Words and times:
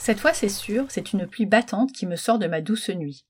Cette 0.00 0.18
fois, 0.18 0.32
c'est 0.32 0.48
sûr, 0.48 0.86
c'est 0.88 1.12
une 1.12 1.26
pluie 1.26 1.44
battante 1.44 1.92
qui 1.92 2.06
me 2.06 2.16
sort 2.16 2.38
de 2.38 2.46
ma 2.46 2.62
douce 2.62 2.88
nuit. 2.88 3.26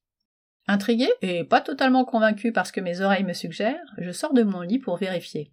Intrigué 0.68 1.08
et 1.20 1.42
pas 1.42 1.60
totalement 1.60 2.04
convaincu 2.04 2.52
parce 2.52 2.70
que 2.70 2.80
mes 2.80 3.00
oreilles 3.00 3.24
me 3.24 3.32
suggèrent, 3.32 3.92
je 3.98 4.12
sors 4.12 4.32
de 4.34 4.44
mon 4.44 4.60
lit 4.60 4.78
pour 4.78 4.96
vérifier. 4.96 5.50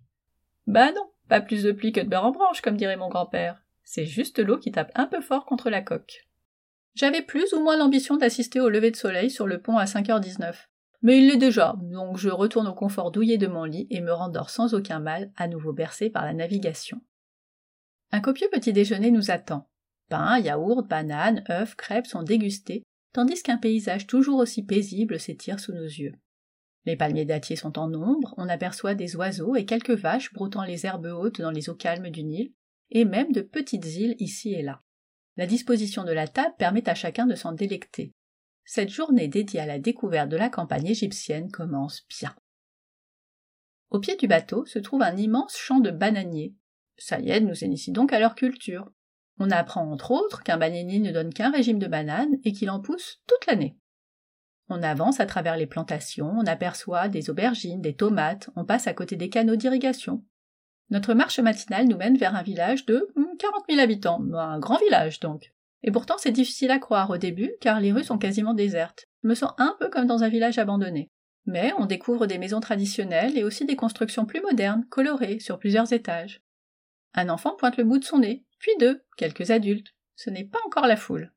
Bah 0.67 0.91
non, 0.91 1.09
pas 1.27 1.41
plus 1.41 1.63
de 1.63 1.71
pluie 1.71 1.91
que 1.91 2.01
de 2.01 2.07
beurre 2.07 2.25
en 2.25 2.31
branche, 2.31 2.61
comme 2.61 2.77
dirait 2.77 2.97
mon 2.97 3.09
grand-père. 3.09 3.63
C'est 3.83 4.05
juste 4.05 4.37
l'eau 4.37 4.59
qui 4.59 4.71
tape 4.71 4.91
un 4.93 5.07
peu 5.07 5.19
fort 5.19 5.47
contre 5.47 5.71
la 5.71 5.81
coque. 5.81 6.27
J'avais 6.93 7.23
plus 7.23 7.51
ou 7.53 7.61
moins 7.61 7.77
l'ambition 7.77 8.17
d'assister 8.17 8.59
au 8.59 8.69
lever 8.69 8.91
de 8.91 8.95
soleil 8.95 9.31
sur 9.31 9.47
le 9.47 9.59
pont 9.59 9.77
à 9.77 9.85
5h19. 9.85 10.53
Mais 11.01 11.17
il 11.17 11.29
l'est 11.29 11.37
déjà, 11.37 11.73
donc 11.81 12.17
je 12.17 12.29
retourne 12.29 12.67
au 12.67 12.75
confort 12.75 13.09
douillet 13.09 13.39
de 13.39 13.47
mon 13.47 13.63
lit 13.63 13.87
et 13.89 14.01
me 14.01 14.13
rendors 14.13 14.51
sans 14.51 14.75
aucun 14.75 14.99
mal, 14.99 15.31
à 15.35 15.47
nouveau 15.47 15.73
bercé 15.73 16.11
par 16.11 16.25
la 16.25 16.33
navigation. 16.33 17.01
Un 18.11 18.19
copieux 18.21 18.49
petit 18.51 18.71
déjeuner 18.71 19.09
nous 19.09 19.31
attend. 19.31 19.67
Pain, 20.09 20.39
yaourt, 20.39 20.87
bananes, 20.87 21.43
œufs, 21.49 21.75
crêpes 21.75 22.07
sont 22.07 22.23
dégustés, 22.23 22.83
tandis 23.13 23.41
qu'un 23.41 23.57
paysage 23.57 24.07
toujours 24.07 24.39
aussi 24.39 24.63
paisible 24.63 25.19
s'étire 25.19 25.59
sous 25.59 25.73
nos 25.73 25.83
yeux. 25.83 26.13
Les 26.85 26.95
palmiers 26.95 27.25
dattiers 27.25 27.57
sont 27.57 27.77
en 27.77 27.93
ombre, 27.93 28.33
on 28.37 28.47
aperçoit 28.47 28.95
des 28.95 29.15
oiseaux 29.17 29.55
et 29.55 29.65
quelques 29.65 29.91
vaches 29.91 30.31
broutant 30.31 30.63
les 30.63 30.85
herbes 30.85 31.05
hautes 31.07 31.41
dans 31.41 31.51
les 31.51 31.69
eaux 31.69 31.75
calmes 31.75 32.09
du 32.09 32.23
Nil, 32.23 32.53
et 32.91 33.03
même 33.03 33.33
de 33.33 33.41
petites 33.41 33.85
îles 33.97 34.15
ici 34.19 34.53
et 34.53 34.61
là. 34.61 34.81
La 35.35 35.45
disposition 35.45 36.03
de 36.03 36.13
la 36.13 36.27
table 36.27 36.55
permet 36.57 36.87
à 36.87 36.95
chacun 36.95 37.27
de 37.27 37.35
s'en 37.35 37.51
délecter. 37.51 38.13
Cette 38.63 38.89
journée 38.89 39.27
dédiée 39.27 39.59
à 39.59 39.65
la 39.65 39.79
découverte 39.79 40.29
de 40.29 40.37
la 40.37 40.49
campagne 40.49 40.87
égyptienne 40.87 41.51
commence 41.51 42.05
bien. 42.07 42.35
Au 43.89 43.99
pied 43.99 44.15
du 44.15 44.27
bateau 44.27 44.65
se 44.65 44.79
trouve 44.79 45.01
un 45.01 45.15
immense 45.15 45.57
champ 45.57 45.79
de 45.79 45.91
bananiers. 45.91 46.53
Sayed 46.97 47.45
nous 47.45 47.63
initie 47.63 47.91
donc 47.91 48.11
à 48.11 48.19
leur 48.19 48.35
culture. 48.35 48.91
On 49.39 49.51
apprend 49.51 49.91
entre 49.91 50.11
autres 50.11 50.43
qu'un 50.43 50.57
bananier 50.57 50.99
ne 50.99 51.11
donne 51.11 51.33
qu'un 51.33 51.51
régime 51.51 51.79
de 51.79 51.87
bananes 51.87 52.37
et 52.43 52.53
qu'il 52.53 52.69
en 52.69 52.79
pousse 52.79 53.21
toute 53.27 53.45
l'année. 53.45 53.77
On 54.69 54.83
avance 54.83 55.19
à 55.19 55.25
travers 55.25 55.55
les 55.55 55.67
plantations, 55.67 56.33
on 56.37 56.45
aperçoit 56.45 57.07
des 57.07 57.29
aubergines, 57.29 57.81
des 57.81 57.95
tomates, 57.95 58.49
on 58.55 58.65
passe 58.65 58.87
à 58.87 58.93
côté 58.93 59.15
des 59.15 59.29
canaux 59.29 59.55
d'irrigation. 59.55 60.23
Notre 60.89 61.13
marche 61.13 61.39
matinale 61.39 61.87
nous 61.87 61.97
mène 61.97 62.17
vers 62.17 62.35
un 62.35 62.43
village 62.43 62.85
de 62.85 63.07
40 63.39 63.63
000 63.69 63.81
habitants, 63.81 64.21
un 64.33 64.59
grand 64.59 64.77
village 64.77 65.19
donc. 65.19 65.53
Et 65.83 65.91
pourtant 65.91 66.15
c'est 66.17 66.31
difficile 66.31 66.71
à 66.71 66.79
croire 66.79 67.09
au 67.09 67.17
début 67.17 67.53
car 67.61 67.79
les 67.79 67.91
rues 67.91 68.03
sont 68.03 68.17
quasiment 68.17 68.53
désertes. 68.53 69.05
Je 69.23 69.29
me 69.29 69.35
sens 69.35 69.51
un 69.57 69.75
peu 69.79 69.89
comme 69.89 70.07
dans 70.07 70.23
un 70.23 70.29
village 70.29 70.57
abandonné. 70.57 71.11
Mais 71.45 71.71
on 71.77 71.85
découvre 71.85 72.27
des 72.27 72.37
maisons 72.37 72.59
traditionnelles 72.59 73.37
et 73.37 73.43
aussi 73.43 73.65
des 73.65 73.77
constructions 73.77 74.25
plus 74.25 74.41
modernes, 74.41 74.85
colorées, 74.89 75.39
sur 75.39 75.59
plusieurs 75.59 75.93
étages. 75.93 76.41
Un 77.13 77.29
enfant 77.29 77.55
pointe 77.55 77.77
le 77.77 77.85
bout 77.85 77.99
de 77.99 78.03
son 78.03 78.19
nez, 78.19 78.43
puis 78.59 78.71
deux, 78.79 79.03
quelques 79.17 79.51
adultes. 79.51 79.93
Ce 80.15 80.29
n'est 80.29 80.45
pas 80.45 80.59
encore 80.65 80.87
la 80.87 80.97
foule. 80.97 81.31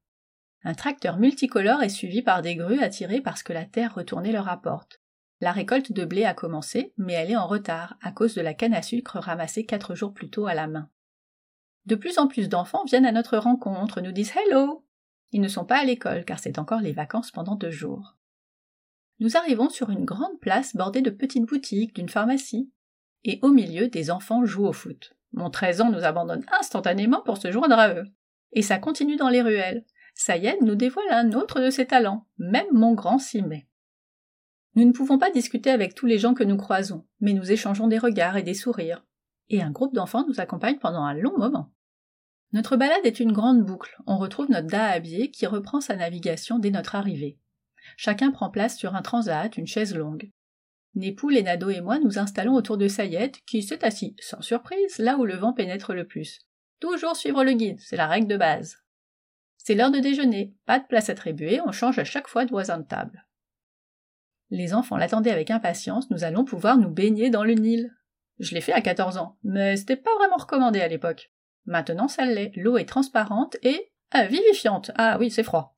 Un 0.62 0.74
tracteur 0.74 1.18
multicolore 1.18 1.82
est 1.82 1.88
suivi 1.88 2.22
par 2.22 2.42
des 2.42 2.56
grues 2.56 2.82
attirées 2.82 3.20
parce 3.20 3.42
que 3.42 3.52
la 3.52 3.64
terre 3.64 3.94
retournée 3.94 4.32
leur 4.32 4.48
apporte. 4.48 5.00
La 5.40 5.52
récolte 5.52 5.92
de 5.92 6.04
blé 6.04 6.24
a 6.24 6.34
commencé, 6.34 6.92
mais 6.98 7.14
elle 7.14 7.30
est 7.30 7.36
en 7.36 7.46
retard 7.46 7.96
à 8.02 8.12
cause 8.12 8.34
de 8.34 8.42
la 8.42 8.52
canne 8.52 8.74
à 8.74 8.82
sucre 8.82 9.18
ramassée 9.18 9.64
quatre 9.64 9.94
jours 9.94 10.12
plus 10.12 10.28
tôt 10.28 10.46
à 10.46 10.54
la 10.54 10.66
main. 10.66 10.90
De 11.86 11.94
plus 11.94 12.18
en 12.18 12.28
plus 12.28 12.48
d'enfants 12.50 12.84
viennent 12.84 13.06
à 13.06 13.12
notre 13.12 13.38
rencontre, 13.38 14.02
nous 14.02 14.12
disent 14.12 14.32
Hello. 14.36 14.84
Ils 15.32 15.40
ne 15.40 15.48
sont 15.48 15.64
pas 15.64 15.78
à 15.78 15.84
l'école 15.84 16.24
car 16.24 16.38
c'est 16.38 16.58
encore 16.58 16.80
les 16.80 16.92
vacances 16.92 17.30
pendant 17.30 17.54
deux 17.54 17.70
jours. 17.70 18.16
Nous 19.18 19.36
arrivons 19.36 19.70
sur 19.70 19.90
une 19.90 20.04
grande 20.04 20.38
place 20.40 20.76
bordée 20.76 21.02
de 21.02 21.10
petites 21.10 21.46
boutiques, 21.46 21.94
d'une 21.94 22.08
pharmacie, 22.08 22.70
et 23.24 23.38
au 23.42 23.48
milieu 23.48 23.88
des 23.88 24.10
enfants 24.10 24.44
jouent 24.44 24.66
au 24.66 24.72
foot. 24.72 25.14
Mon 25.32 25.50
13 25.50 25.80
ans 25.80 25.90
nous 25.90 26.04
abandonne 26.04 26.44
instantanément 26.58 27.22
pour 27.22 27.38
se 27.38 27.50
joindre 27.50 27.78
à 27.78 27.94
eux. 27.94 28.06
Et 28.52 28.62
ça 28.62 28.78
continue 28.78 29.16
dans 29.16 29.28
les 29.28 29.42
ruelles. 29.42 29.84
Sayed 30.14 30.58
nous 30.62 30.74
dévoile 30.74 31.10
un 31.10 31.32
autre 31.32 31.60
de 31.60 31.70
ses 31.70 31.86
talents, 31.86 32.26
même 32.38 32.66
mon 32.72 32.94
grand 32.94 33.18
s'y 33.18 33.42
met. 33.42 33.68
Nous 34.74 34.84
ne 34.84 34.92
pouvons 34.92 35.18
pas 35.18 35.30
discuter 35.30 35.70
avec 35.70 35.94
tous 35.94 36.06
les 36.06 36.18
gens 36.18 36.34
que 36.34 36.44
nous 36.44 36.56
croisons, 36.56 37.06
mais 37.20 37.32
nous 37.32 37.50
échangeons 37.50 37.88
des 37.88 37.98
regards 37.98 38.36
et 38.36 38.42
des 38.42 38.54
sourires. 38.54 39.04
Et 39.48 39.62
un 39.62 39.70
groupe 39.70 39.94
d'enfants 39.94 40.26
nous 40.28 40.40
accompagne 40.40 40.78
pendant 40.78 41.02
un 41.02 41.14
long 41.14 41.36
moment. 41.38 41.72
Notre 42.52 42.76
balade 42.76 43.04
est 43.04 43.20
une 43.20 43.32
grande 43.32 43.64
boucle. 43.64 43.96
On 44.06 44.18
retrouve 44.18 44.50
notre 44.50 44.66
dahabier 44.66 45.30
qui 45.30 45.46
reprend 45.46 45.80
sa 45.80 45.96
navigation 45.96 46.58
dès 46.58 46.70
notre 46.70 46.94
arrivée. 46.96 47.38
Chacun 47.96 48.30
prend 48.30 48.50
place 48.50 48.76
sur 48.76 48.94
un 48.94 49.02
transat, 49.02 49.56
une 49.56 49.66
chaise 49.66 49.94
longue. 49.94 50.30
Népoul 50.94 51.36
et 51.36 51.42
Nado 51.42 51.70
et 51.70 51.80
moi 51.80 51.98
nous 51.98 52.18
installons 52.18 52.54
autour 52.54 52.76
de 52.76 52.88
Sayed, 52.88 53.36
qui 53.46 53.62
s'est 53.62 53.84
assis, 53.84 54.16
sans 54.20 54.42
surprise, 54.42 54.98
là 54.98 55.16
où 55.16 55.24
le 55.24 55.36
vent 55.36 55.52
pénètre 55.52 55.92
le 55.92 56.06
plus. 56.06 56.40
Toujours 56.80 57.16
suivre 57.16 57.44
le 57.44 57.52
guide, 57.52 57.80
c'est 57.80 57.96
la 57.96 58.06
règle 58.06 58.26
de 58.26 58.36
base. 58.36 58.78
C'est 59.56 59.74
l'heure 59.74 59.90
de 59.90 59.98
déjeuner, 59.98 60.54
pas 60.66 60.78
de 60.78 60.86
place 60.86 61.10
attribuée, 61.10 61.60
on 61.64 61.72
change 61.72 61.98
à 61.98 62.04
chaque 62.04 62.28
fois 62.28 62.44
de 62.44 62.50
voisin 62.50 62.78
de 62.78 62.86
table. 62.86 63.26
Les 64.50 64.74
enfants 64.74 64.96
l'attendaient 64.96 65.30
avec 65.30 65.50
impatience, 65.50 66.10
nous 66.10 66.24
allons 66.24 66.44
pouvoir 66.44 66.76
nous 66.76 66.90
baigner 66.90 67.30
dans 67.30 67.44
le 67.44 67.54
Nil. 67.54 67.94
Je 68.38 68.54
l'ai 68.54 68.60
fait 68.60 68.72
à 68.72 68.80
14 68.80 69.18
ans, 69.18 69.38
mais 69.44 69.76
c'était 69.76 69.96
pas 69.96 70.14
vraiment 70.16 70.38
recommandé 70.38 70.80
à 70.80 70.88
l'époque. 70.88 71.30
Maintenant 71.66 72.08
ça 72.08 72.24
l'est, 72.24 72.52
l'eau 72.56 72.78
est 72.78 72.88
transparente 72.88 73.56
et 73.62 73.92
vivifiante. 74.28 74.90
Ah 74.96 75.18
oui, 75.20 75.30
c'est 75.30 75.44
froid. 75.44 75.76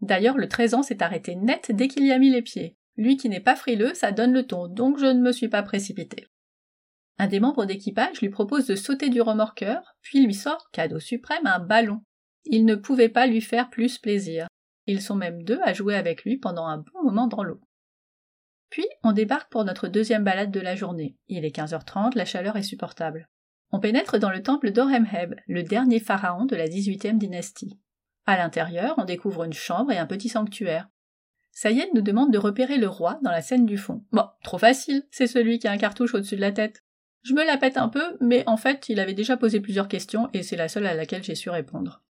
D'ailleurs, 0.00 0.36
le 0.36 0.48
13 0.48 0.74
ans 0.74 0.82
s'est 0.82 1.02
arrêté 1.02 1.34
net 1.34 1.70
dès 1.74 1.88
qu'il 1.88 2.06
y 2.06 2.12
a 2.12 2.18
mis 2.18 2.30
les 2.30 2.42
pieds. 2.42 2.76
Lui 2.96 3.16
qui 3.16 3.28
n'est 3.28 3.40
pas 3.40 3.56
frileux, 3.56 3.94
ça 3.94 4.12
donne 4.12 4.32
le 4.32 4.46
ton, 4.46 4.68
donc 4.68 4.98
je 4.98 5.06
ne 5.06 5.20
me 5.20 5.32
suis 5.32 5.48
pas 5.48 5.62
précipité. 5.62 6.26
Un 7.18 7.28
des 7.28 7.40
membres 7.40 7.64
d'équipage 7.64 8.20
lui 8.20 8.28
propose 8.28 8.66
de 8.66 8.76
sauter 8.76 9.08
du 9.08 9.20
remorqueur, 9.20 9.96
puis 10.02 10.24
lui 10.24 10.34
sort, 10.34 10.68
cadeau 10.72 11.00
suprême, 11.00 11.46
un 11.46 11.58
ballon. 11.58 12.02
Il 12.44 12.64
ne 12.64 12.74
pouvait 12.74 13.08
pas 13.08 13.26
lui 13.26 13.40
faire 13.40 13.70
plus 13.70 13.98
plaisir. 13.98 14.46
Ils 14.86 15.02
sont 15.02 15.16
même 15.16 15.42
deux 15.42 15.60
à 15.64 15.72
jouer 15.72 15.96
avec 15.96 16.24
lui 16.24 16.36
pendant 16.36 16.66
un 16.66 16.78
bon 16.78 17.02
moment 17.02 17.26
dans 17.26 17.42
l'eau. 17.42 17.60
Puis 18.70 18.86
on 19.02 19.12
débarque 19.12 19.50
pour 19.50 19.64
notre 19.64 19.88
deuxième 19.88 20.24
balade 20.24 20.50
de 20.50 20.60
la 20.60 20.74
journée. 20.74 21.16
Il 21.28 21.44
est 21.44 21.56
15h30, 21.56 22.16
la 22.16 22.24
chaleur 22.24 22.56
est 22.56 22.62
supportable. 22.62 23.28
On 23.70 23.80
pénètre 23.80 24.18
dans 24.18 24.30
le 24.30 24.42
temple 24.42 24.70
d'Oremheb, 24.70 25.34
le 25.46 25.62
dernier 25.62 25.98
pharaon 25.98 26.44
de 26.44 26.56
la 26.56 26.68
XVIIIe 26.68 27.18
dynastie. 27.18 27.78
À 28.26 28.36
l'intérieur, 28.36 28.94
on 28.98 29.04
découvre 29.04 29.44
une 29.44 29.52
chambre 29.52 29.92
et 29.92 29.98
un 29.98 30.06
petit 30.06 30.28
sanctuaire. 30.28 30.88
Sayed 31.58 31.88
nous 31.94 32.02
demande 32.02 32.34
de 32.34 32.36
repérer 32.36 32.76
le 32.76 32.86
roi 32.86 33.18
dans 33.22 33.30
la 33.30 33.40
scène 33.40 33.64
du 33.64 33.78
fond. 33.78 34.04
Bon, 34.12 34.26
trop 34.44 34.58
facile, 34.58 35.04
c'est 35.10 35.26
celui 35.26 35.58
qui 35.58 35.66
a 35.66 35.72
un 35.72 35.78
cartouche 35.78 36.12
au-dessus 36.12 36.36
de 36.36 36.42
la 36.42 36.52
tête. 36.52 36.84
Je 37.22 37.32
me 37.32 37.46
la 37.46 37.56
pète 37.56 37.78
un 37.78 37.88
peu, 37.88 38.18
mais 38.20 38.44
en 38.46 38.58
fait, 38.58 38.90
il 38.90 39.00
avait 39.00 39.14
déjà 39.14 39.38
posé 39.38 39.60
plusieurs 39.60 39.88
questions 39.88 40.28
et 40.34 40.42
c'est 40.42 40.58
la 40.58 40.68
seule 40.68 40.86
à 40.86 40.92
laquelle 40.92 41.24
j'ai 41.24 41.34
su 41.34 41.48
répondre. 41.48 42.04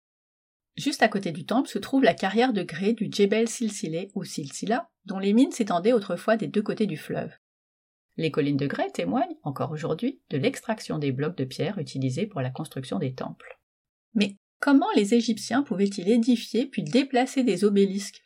Juste 0.77 1.03
à 1.03 1.09
côté 1.09 1.33
du 1.33 1.45
temple 1.45 1.69
se 1.69 1.81
trouve 1.81 2.05
la 2.05 2.15
carrière 2.15 2.53
de 2.53 2.63
grès 2.63 2.93
du 2.93 3.09
Djebel 3.11 3.49
Silsile 3.49 4.11
ou 4.15 4.23
Silsila, 4.23 4.89
dont 5.07 5.19
les 5.19 5.33
mines 5.33 5.51
s'étendaient 5.51 5.93
autrefois 5.93 6.37
des 6.37 6.47
deux 6.47 6.63
côtés 6.63 6.87
du 6.87 6.97
fleuve. 6.97 7.33
Les 8.17 8.31
collines 8.31 8.57
de 8.57 8.69
grès 8.69 8.93
témoignent, 8.93 9.37
encore 9.43 9.73
aujourd'hui, 9.73 10.21
de 10.31 10.39
l'extraction 10.39 10.99
des 10.99 11.11
blocs 11.11 11.37
de 11.37 11.45
pierre 11.45 11.79
utilisés 11.79 12.29
pour 12.29 12.43
la 12.43 12.51
construction 12.51 13.01
des 13.01 13.13
temples. 13.13 13.59
Mais 14.15 14.37
comment 14.61 14.93
les 14.95 15.15
Égyptiens 15.15 15.65
pouvaient-ils 15.65 16.11
édifier 16.11 16.67
puis 16.67 16.85
déplacer 16.85 17.43
des 17.43 17.65
obélisques? 17.65 18.23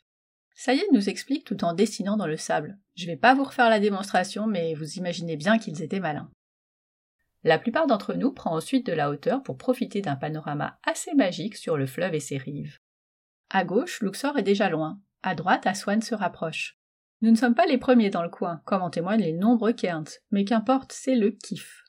Sayed 0.59 0.87
nous 0.91 1.07
explique 1.07 1.45
tout 1.45 1.63
en 1.63 1.73
dessinant 1.73 2.17
dans 2.17 2.25
le 2.25 2.35
sable. 2.35 2.79
Je 2.95 3.05
vais 3.05 3.15
pas 3.15 3.35
vous 3.35 3.43
refaire 3.43 3.69
la 3.69 3.79
démonstration, 3.79 4.47
mais 4.47 4.73
vous 4.73 4.97
imaginez 4.97 5.37
bien 5.37 5.59
qu'ils 5.59 5.83
étaient 5.83 5.99
malins. 5.99 6.31
La 7.43 7.59
plupart 7.59 7.85
d'entre 7.85 8.15
nous 8.15 8.31
prend 8.31 8.55
ensuite 8.55 8.87
de 8.87 8.91
la 8.91 9.11
hauteur 9.11 9.43
pour 9.43 9.59
profiter 9.59 10.01
d'un 10.01 10.15
panorama 10.15 10.79
assez 10.83 11.13
magique 11.13 11.55
sur 11.55 11.77
le 11.77 11.85
fleuve 11.85 12.15
et 12.15 12.19
ses 12.19 12.39
rives. 12.39 12.79
À 13.51 13.63
gauche, 13.63 14.01
Luxor 14.01 14.35
est 14.39 14.43
déjà 14.43 14.67
loin. 14.67 14.99
À 15.21 15.35
droite, 15.35 15.67
Aswan 15.67 16.01
se 16.01 16.15
rapproche. 16.15 16.79
Nous 17.21 17.29
ne 17.29 17.37
sommes 17.37 17.55
pas 17.55 17.67
les 17.67 17.77
premiers 17.77 18.09
dans 18.09 18.23
le 18.23 18.29
coin, 18.29 18.63
comme 18.65 18.81
en 18.81 18.89
témoignent 18.89 19.21
les 19.21 19.33
nombreux 19.33 19.73
Cairns, 19.73 20.09
mais 20.31 20.43
qu'importe, 20.43 20.91
c'est 20.91 21.15
le 21.15 21.29
kiff. 21.29 21.83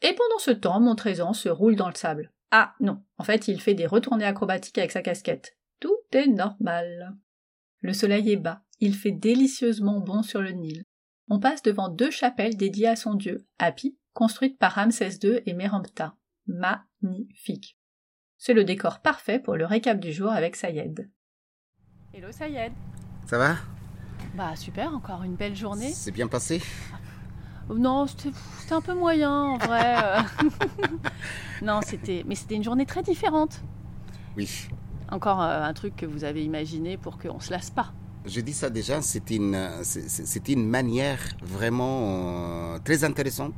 Et 0.00 0.14
pendant 0.14 0.38
ce 0.38 0.50
temps, 0.50 0.80
mon 0.80 0.94
trésor 0.94 1.36
se 1.36 1.50
roule 1.50 1.76
dans 1.76 1.88
le 1.88 1.94
sable. 1.94 2.32
Ah 2.52 2.74
non, 2.80 3.02
en 3.18 3.24
fait, 3.24 3.48
il 3.48 3.60
fait 3.60 3.74
des 3.74 3.86
retournées 3.86 4.24
acrobatiques 4.24 4.78
avec 4.78 4.92
sa 4.92 5.02
casquette. 5.02 5.58
Tout 5.78 5.98
est 6.12 6.26
normal. 6.26 7.14
Le 7.80 7.92
soleil 7.92 8.32
est 8.32 8.36
bas, 8.36 8.62
il 8.80 8.94
fait 8.94 9.12
délicieusement 9.12 10.00
bon 10.00 10.22
sur 10.22 10.42
le 10.42 10.50
Nil. 10.50 10.84
On 11.28 11.38
passe 11.38 11.62
devant 11.62 11.88
deux 11.88 12.10
chapelles 12.10 12.56
dédiées 12.56 12.88
à 12.88 12.96
son 12.96 13.14
dieu, 13.14 13.46
Hapi, 13.58 13.96
construites 14.14 14.58
par 14.58 14.72
Ramsès 14.72 15.18
II 15.22 15.40
et 15.46 15.52
Merampta. 15.52 16.16
Magnifique. 16.46 17.78
C'est 18.36 18.54
le 18.54 18.64
décor 18.64 19.00
parfait 19.00 19.38
pour 19.38 19.56
le 19.56 19.66
récap 19.66 20.00
du 20.00 20.12
jour 20.12 20.30
avec 20.30 20.56
Sayed. 20.56 21.10
Hello 22.14 22.32
Sayed. 22.32 22.72
Ça 23.26 23.38
va? 23.38 23.56
Bah 24.34 24.56
super, 24.56 24.94
encore 24.94 25.22
une 25.22 25.36
belle 25.36 25.54
journée. 25.54 25.92
C'est 25.92 26.10
bien 26.12 26.28
passé? 26.28 26.62
Non, 27.68 28.06
c'était 28.06 28.32
un 28.70 28.80
peu 28.80 28.94
moyen 28.94 29.30
en 29.30 29.58
vrai. 29.58 29.96
non, 31.62 31.80
c'était 31.82 32.24
mais 32.26 32.34
c'était 32.34 32.54
une 32.54 32.64
journée 32.64 32.86
très 32.86 33.02
différente. 33.02 33.60
Oui. 34.36 34.68
Encore 35.10 35.42
euh, 35.42 35.62
un 35.62 35.72
truc 35.72 35.96
que 35.96 36.06
vous 36.06 36.24
avez 36.24 36.44
imaginé 36.44 36.96
pour 36.96 37.18
qu'on 37.18 37.40
se 37.40 37.50
lasse 37.50 37.70
pas. 37.70 37.92
Je 38.26 38.40
dis 38.40 38.52
ça 38.52 38.68
déjà, 38.68 39.00
c'est 39.00 39.30
une, 39.30 39.56
c'est 39.82 40.48
une 40.48 40.66
manière 40.66 41.20
vraiment 41.42 42.74
euh, 42.74 42.78
très 42.84 43.04
intéressante 43.04 43.54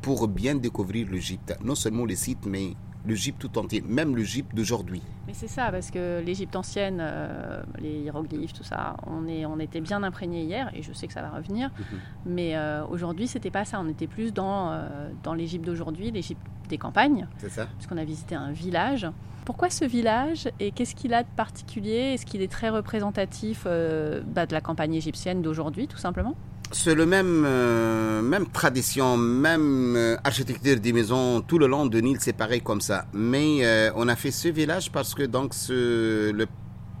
pour 0.00 0.28
bien 0.28 0.54
découvrir 0.54 1.10
l'Égypte. 1.10 1.56
Non 1.62 1.74
seulement 1.74 2.04
les 2.04 2.16
sites, 2.16 2.46
mais 2.46 2.74
l'Égypte 3.06 3.40
tout 3.40 3.58
entier, 3.58 3.82
même 3.86 4.16
l'Égypte 4.16 4.54
d'aujourd'hui. 4.54 5.02
Mais 5.26 5.34
c'est 5.34 5.48
ça, 5.48 5.70
parce 5.70 5.90
que 5.90 6.22
l'Égypte 6.24 6.56
ancienne, 6.56 6.98
euh, 7.00 7.62
les 7.78 8.00
hiéroglyphes, 8.00 8.52
tout 8.52 8.64
ça, 8.64 8.96
on, 9.06 9.26
est, 9.26 9.46
on 9.46 9.58
était 9.58 9.80
bien 9.80 10.02
imprégné 10.02 10.42
hier, 10.42 10.70
et 10.74 10.82
je 10.82 10.92
sais 10.92 11.06
que 11.06 11.12
ça 11.12 11.22
va 11.22 11.30
revenir. 11.30 11.70
Mhm. 11.78 11.98
Mais 12.26 12.56
euh, 12.56 12.84
aujourd'hui, 12.86 13.26
c'était 13.26 13.50
pas 13.50 13.64
ça. 13.64 13.80
On 13.80 13.88
était 13.88 14.06
plus 14.06 14.32
dans, 14.32 14.72
euh, 14.72 15.10
dans 15.22 15.34
l'Égypte 15.34 15.64
d'aujourd'hui, 15.64 16.10
l'Égypte 16.10 16.42
des 16.68 16.78
campagnes. 16.78 17.26
C'est 17.38 17.50
ça. 17.50 17.66
Parce 17.66 17.86
qu'on 17.86 17.98
a 17.98 18.04
visité 18.04 18.34
un 18.34 18.52
village. 18.52 19.06
Pourquoi 19.44 19.70
ce 19.70 19.84
village 19.84 20.48
et 20.58 20.70
qu'est-ce 20.70 20.94
qu'il 20.94 21.12
a 21.14 21.22
de 21.22 21.28
particulier? 21.36 22.14
Est-ce 22.14 22.24
qu'il 22.26 22.42
est 22.42 22.50
très 22.50 22.70
représentatif 22.70 23.64
bah, 23.64 24.46
de 24.46 24.52
la 24.52 24.60
campagne 24.60 24.94
égyptienne 24.94 25.42
d'aujourd'hui, 25.42 25.86
tout 25.86 25.98
simplement? 25.98 26.34
C'est 26.72 26.96
le 26.96 27.06
même, 27.06 27.44
euh, 27.46 28.20
même 28.20 28.48
tradition, 28.48 29.16
même 29.16 29.94
euh, 29.96 30.16
architecture 30.24 30.80
des 30.80 30.92
maisons 30.92 31.40
tout 31.40 31.56
le 31.56 31.68
long 31.68 31.86
de 31.86 32.00
Nil, 32.00 32.16
c'est 32.20 32.32
pareil 32.32 32.62
comme 32.62 32.80
ça. 32.80 33.06
Mais 33.12 33.64
euh, 33.64 33.92
on 33.94 34.08
a 34.08 34.16
fait 34.16 34.32
ce 34.32 34.48
village 34.48 34.90
parce 34.90 35.14
que 35.14 35.22
donc 35.22 35.54
c'est 35.54 35.72
le 35.72 36.46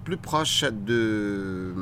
plus 0.04 0.16
proche 0.16 0.64
de 0.64 1.74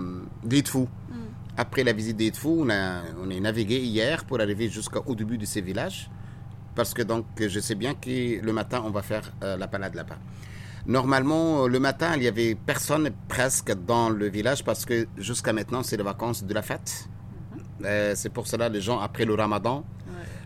d'Edfou. 0.43 0.88
Mm. 1.11 1.14
Après 1.59 1.85
la 1.85 1.93
visite 1.93 2.17
d'Edfou, 2.17 2.64
on 2.64 2.70
a 2.70 3.03
on 3.23 3.29
est 3.29 3.41
navigué 3.41 3.81
hier 3.81 4.25
pour 4.25 4.41
arriver 4.41 4.70
jusqu'au 4.70 5.14
début 5.14 5.37
de 5.37 5.44
ce 5.44 5.59
village 5.59 6.11
parce 6.75 6.94
que 6.94 7.03
donc 7.03 7.26
je 7.38 7.61
sais 7.61 7.75
bien 7.75 7.93
que 7.94 8.41
le 8.41 8.53
matin 8.55 8.82
on 8.87 8.91
va 8.91 9.03
faire 9.03 9.35
la 9.43 9.67
balade 9.67 9.94
là-bas. 9.94 10.17
Normalement, 10.87 11.69
le 11.69 11.79
matin, 11.79 12.14
il 12.17 12.25
y 12.25 12.29
avait 12.29 12.55
personne 12.55 13.11
presque 13.29 13.73
dans 13.87 14.11
le 14.11 14.29
village 14.29 14.64
parce 14.64 14.84
que 14.84 15.06
jusqu'à 15.17 15.52
maintenant, 15.52 15.82
c'est 15.82 15.96
les 15.96 16.02
vacances 16.02 16.43
de 16.44 16.52
la 16.52 16.62
fête. 16.62 17.08
Euh, 17.84 18.12
c'est 18.17 18.31
pour 18.31 18.46
cela 18.46 18.69
les 18.69 18.81
gens 18.81 19.00
après 19.00 19.25
le 19.25 19.34
Ramadan, 19.34 19.84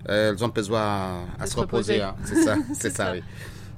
euh, 0.08 0.34
ils 0.36 0.44
ont 0.44 0.48
besoin 0.48 1.26
à, 1.38 1.46
se 1.46 1.56
reposer. 1.58 2.00
Hein. 2.00 2.14
C'est 2.24 2.42
ça, 2.42 2.56
c'est 2.74 2.90
ça, 2.90 3.12
oui. 3.12 3.22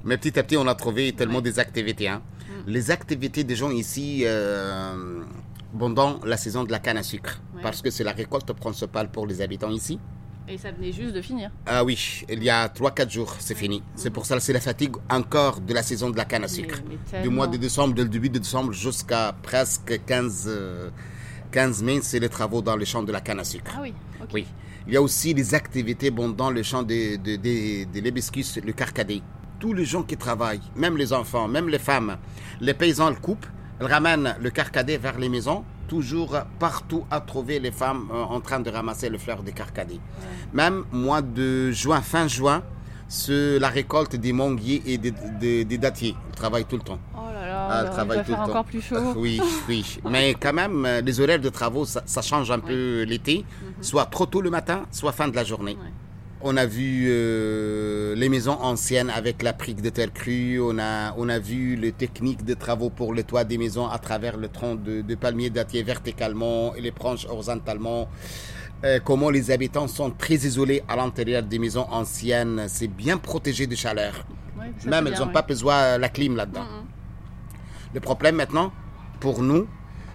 Mais 0.03 0.17
petit 0.17 0.37
à 0.39 0.43
petit, 0.43 0.57
on 0.57 0.67
a 0.67 0.75
trouvé 0.75 1.11
tellement 1.13 1.41
des 1.41 1.59
activités. 1.59 2.07
Hein. 2.07 2.21
Mm. 2.47 2.71
Les 2.71 2.91
activités 2.91 3.43
des 3.43 3.55
gens 3.55 3.71
ici 3.71 4.21
euh, 4.25 5.23
pendant 5.77 6.19
la 6.23 6.37
saison 6.37 6.63
de 6.63 6.71
la 6.71 6.79
canne 6.79 6.97
à 6.97 7.03
sucre, 7.03 7.41
parce 7.61 7.81
que 7.81 7.89
c'est 7.89 8.03
la 8.03 8.13
récolte 8.13 8.51
principale 8.53 9.11
pour 9.11 9.27
les 9.27 9.41
habitants 9.41 9.71
ici. 9.71 9.99
Et 10.51 10.57
ça 10.57 10.71
venait 10.71 10.91
juste 10.91 11.13
de 11.13 11.21
finir. 11.21 11.51
Ah 11.67 11.83
oui, 11.83 12.23
il 12.27 12.43
y 12.43 12.49
a 12.49 12.67
3-4 12.67 13.11
jours, 13.11 13.35
c'est 13.37 13.53
fini. 13.53 13.83
C'est 13.95 14.09
pour 14.09 14.25
ça 14.25 14.35
que 14.35 14.41
c'est 14.41 14.53
la 14.53 14.59
fatigue 14.59 14.95
encore 15.09 15.61
de 15.61 15.73
la 15.75 15.83
saison 15.83 16.09
de 16.09 16.17
la 16.17 16.25
canne 16.25 16.43
à 16.43 16.47
sucre. 16.47 16.81
du 17.21 17.29
mois 17.29 17.45
de 17.47 17.57
décembre, 17.57 17.93
du 17.93 18.09
début 18.09 18.29
de 18.29 18.39
décembre 18.39 18.73
jusqu'à 18.73 19.35
presque 19.43 20.03
15, 20.07 20.49
15 21.51 21.83
mai, 21.83 21.99
c'est 22.01 22.19
les 22.19 22.29
travaux 22.29 22.63
dans 22.63 22.75
le 22.75 22.83
champ 22.83 23.03
de 23.03 23.11
la 23.11 23.21
canne 23.21 23.39
à 23.39 23.43
sucre. 23.43 23.71
Ah 23.75 23.81
oui, 23.83 23.93
Oui. 24.33 24.47
Il 24.87 24.93
y 24.93 24.97
a 24.97 25.01
aussi 25.03 25.35
les 25.35 25.53
activités 25.53 26.09
bon, 26.09 26.29
dans 26.29 26.49
le 26.49 26.63
champ 26.63 26.81
de, 26.81 27.15
de, 27.17 27.35
de, 27.35 27.99
l'hibiscus, 27.99 28.57
le 28.57 28.71
carcadé. 28.73 29.21
Tous 29.59 29.73
les 29.73 29.85
gens 29.85 30.01
qui 30.01 30.17
travaillent, 30.17 30.61
même 30.75 30.97
les 30.97 31.13
enfants, 31.13 31.47
même 31.47 31.69
les 31.69 31.77
femmes, 31.77 32.17
les 32.59 32.73
paysans 32.73 33.11
le 33.11 33.17
coupent, 33.17 33.45
ils 33.79 33.85
ramènent 33.85 34.35
le 34.41 34.49
carcadé 34.49 34.97
vers 34.97 35.19
les 35.19 35.29
maisons, 35.29 35.63
toujours 35.89 36.37
partout 36.59 37.03
à 37.11 37.19
trouver 37.19 37.59
les 37.59 37.71
femmes 37.71 38.07
euh, 38.13 38.23
en 38.23 38.39
train 38.39 38.59
de 38.61 38.69
ramasser 38.69 39.09
le 39.09 39.17
fleur 39.17 39.43
de 39.43 39.51
carcadé. 39.51 39.99
Même 40.53 40.85
mois 40.91 41.21
de 41.21 41.71
juin, 41.71 42.01
fin 42.01 42.27
juin, 42.27 42.63
c'est 43.07 43.57
la 43.59 43.69
récolte 43.69 44.15
des 44.15 44.31
manguiers 44.31 44.81
et 44.85 44.97
des, 44.97 45.65
des 45.65 45.77
dattiers. 45.77 46.15
Travaillent 46.35 46.65
tout 46.65 46.77
le 46.77 46.83
temps. 46.83 46.99
Oh 47.15 47.19
ah, 47.71 47.83
travaille 47.85 48.23
tout 48.23 48.33
encore 48.33 48.65
plus 48.65 48.81
chaud. 48.81 49.13
Oui, 49.15 49.39
oui. 49.69 49.99
Mais 50.09 50.33
quand 50.33 50.53
même, 50.53 50.85
euh, 50.85 51.01
les 51.01 51.19
horaires 51.19 51.39
de 51.39 51.49
travaux, 51.49 51.85
ça, 51.85 52.21
change 52.21 52.49
un 52.51 52.59
peu 52.59 53.03
l'été. 53.03 53.45
Mhm. 53.61 53.83
Soit 53.83 54.05
trop 54.05 54.25
tôt 54.25 54.41
le 54.41 54.49
matin, 54.49 54.85
soit 54.91 55.11
fin 55.11 55.27
de 55.27 55.35
la 55.35 55.43
journée. 55.43 55.77
On 56.41 56.55
a 56.55 56.65
vu 56.65 57.07
euh, 57.09 58.15
les 58.15 58.29
maisons 58.29 58.57
anciennes 58.61 59.09
avec 59.09 59.43
la 59.43 59.51
brique 59.51 59.81
de 59.81 59.89
terre 59.89 60.13
crue. 60.13 60.57
On 60.61 60.79
a, 60.79 61.13
on 61.17 61.27
a 61.27 61.37
vu 61.37 61.75
les 61.75 61.91
techniques 61.91 62.45
de 62.45 62.53
travaux 62.53 62.89
pour 62.89 63.13
le 63.13 63.23
toit 63.23 63.43
des 63.43 63.57
maisons 63.57 63.89
à 63.89 63.99
travers 63.99 64.37
le 64.37 64.47
tronc 64.47 64.75
de, 64.75 65.01
de 65.01 65.15
palmier 65.15 65.49
dattier 65.49 65.83
verticalement 65.83 66.73
et 66.75 66.81
les 66.81 66.91
branches 66.91 67.25
horizontalement. 67.27 68.07
Euh, 68.85 68.99
comment 69.03 69.29
les 69.29 69.51
habitants 69.51 69.89
sont 69.89 70.11
très 70.11 70.35
isolés 70.35 70.81
à 70.87 70.95
l'intérieur 70.95 71.43
des 71.43 71.59
maisons 71.59 71.85
anciennes. 71.91 72.67
C'est 72.69 72.87
bien 72.87 73.17
protégé 73.17 73.67
de 73.67 73.75
chaleur. 73.75 74.25
Même, 74.85 75.07
elles 75.07 75.19
n'ont 75.19 75.27
pas 75.33 75.41
besoin 75.41 75.97
de 75.97 76.01
la 76.01 76.07
clim 76.07 76.37
là-dedans. 76.37 76.65
Le 77.93 77.99
problème 77.99 78.35
maintenant, 78.35 78.71
pour 79.19 79.41
nous, 79.41 79.67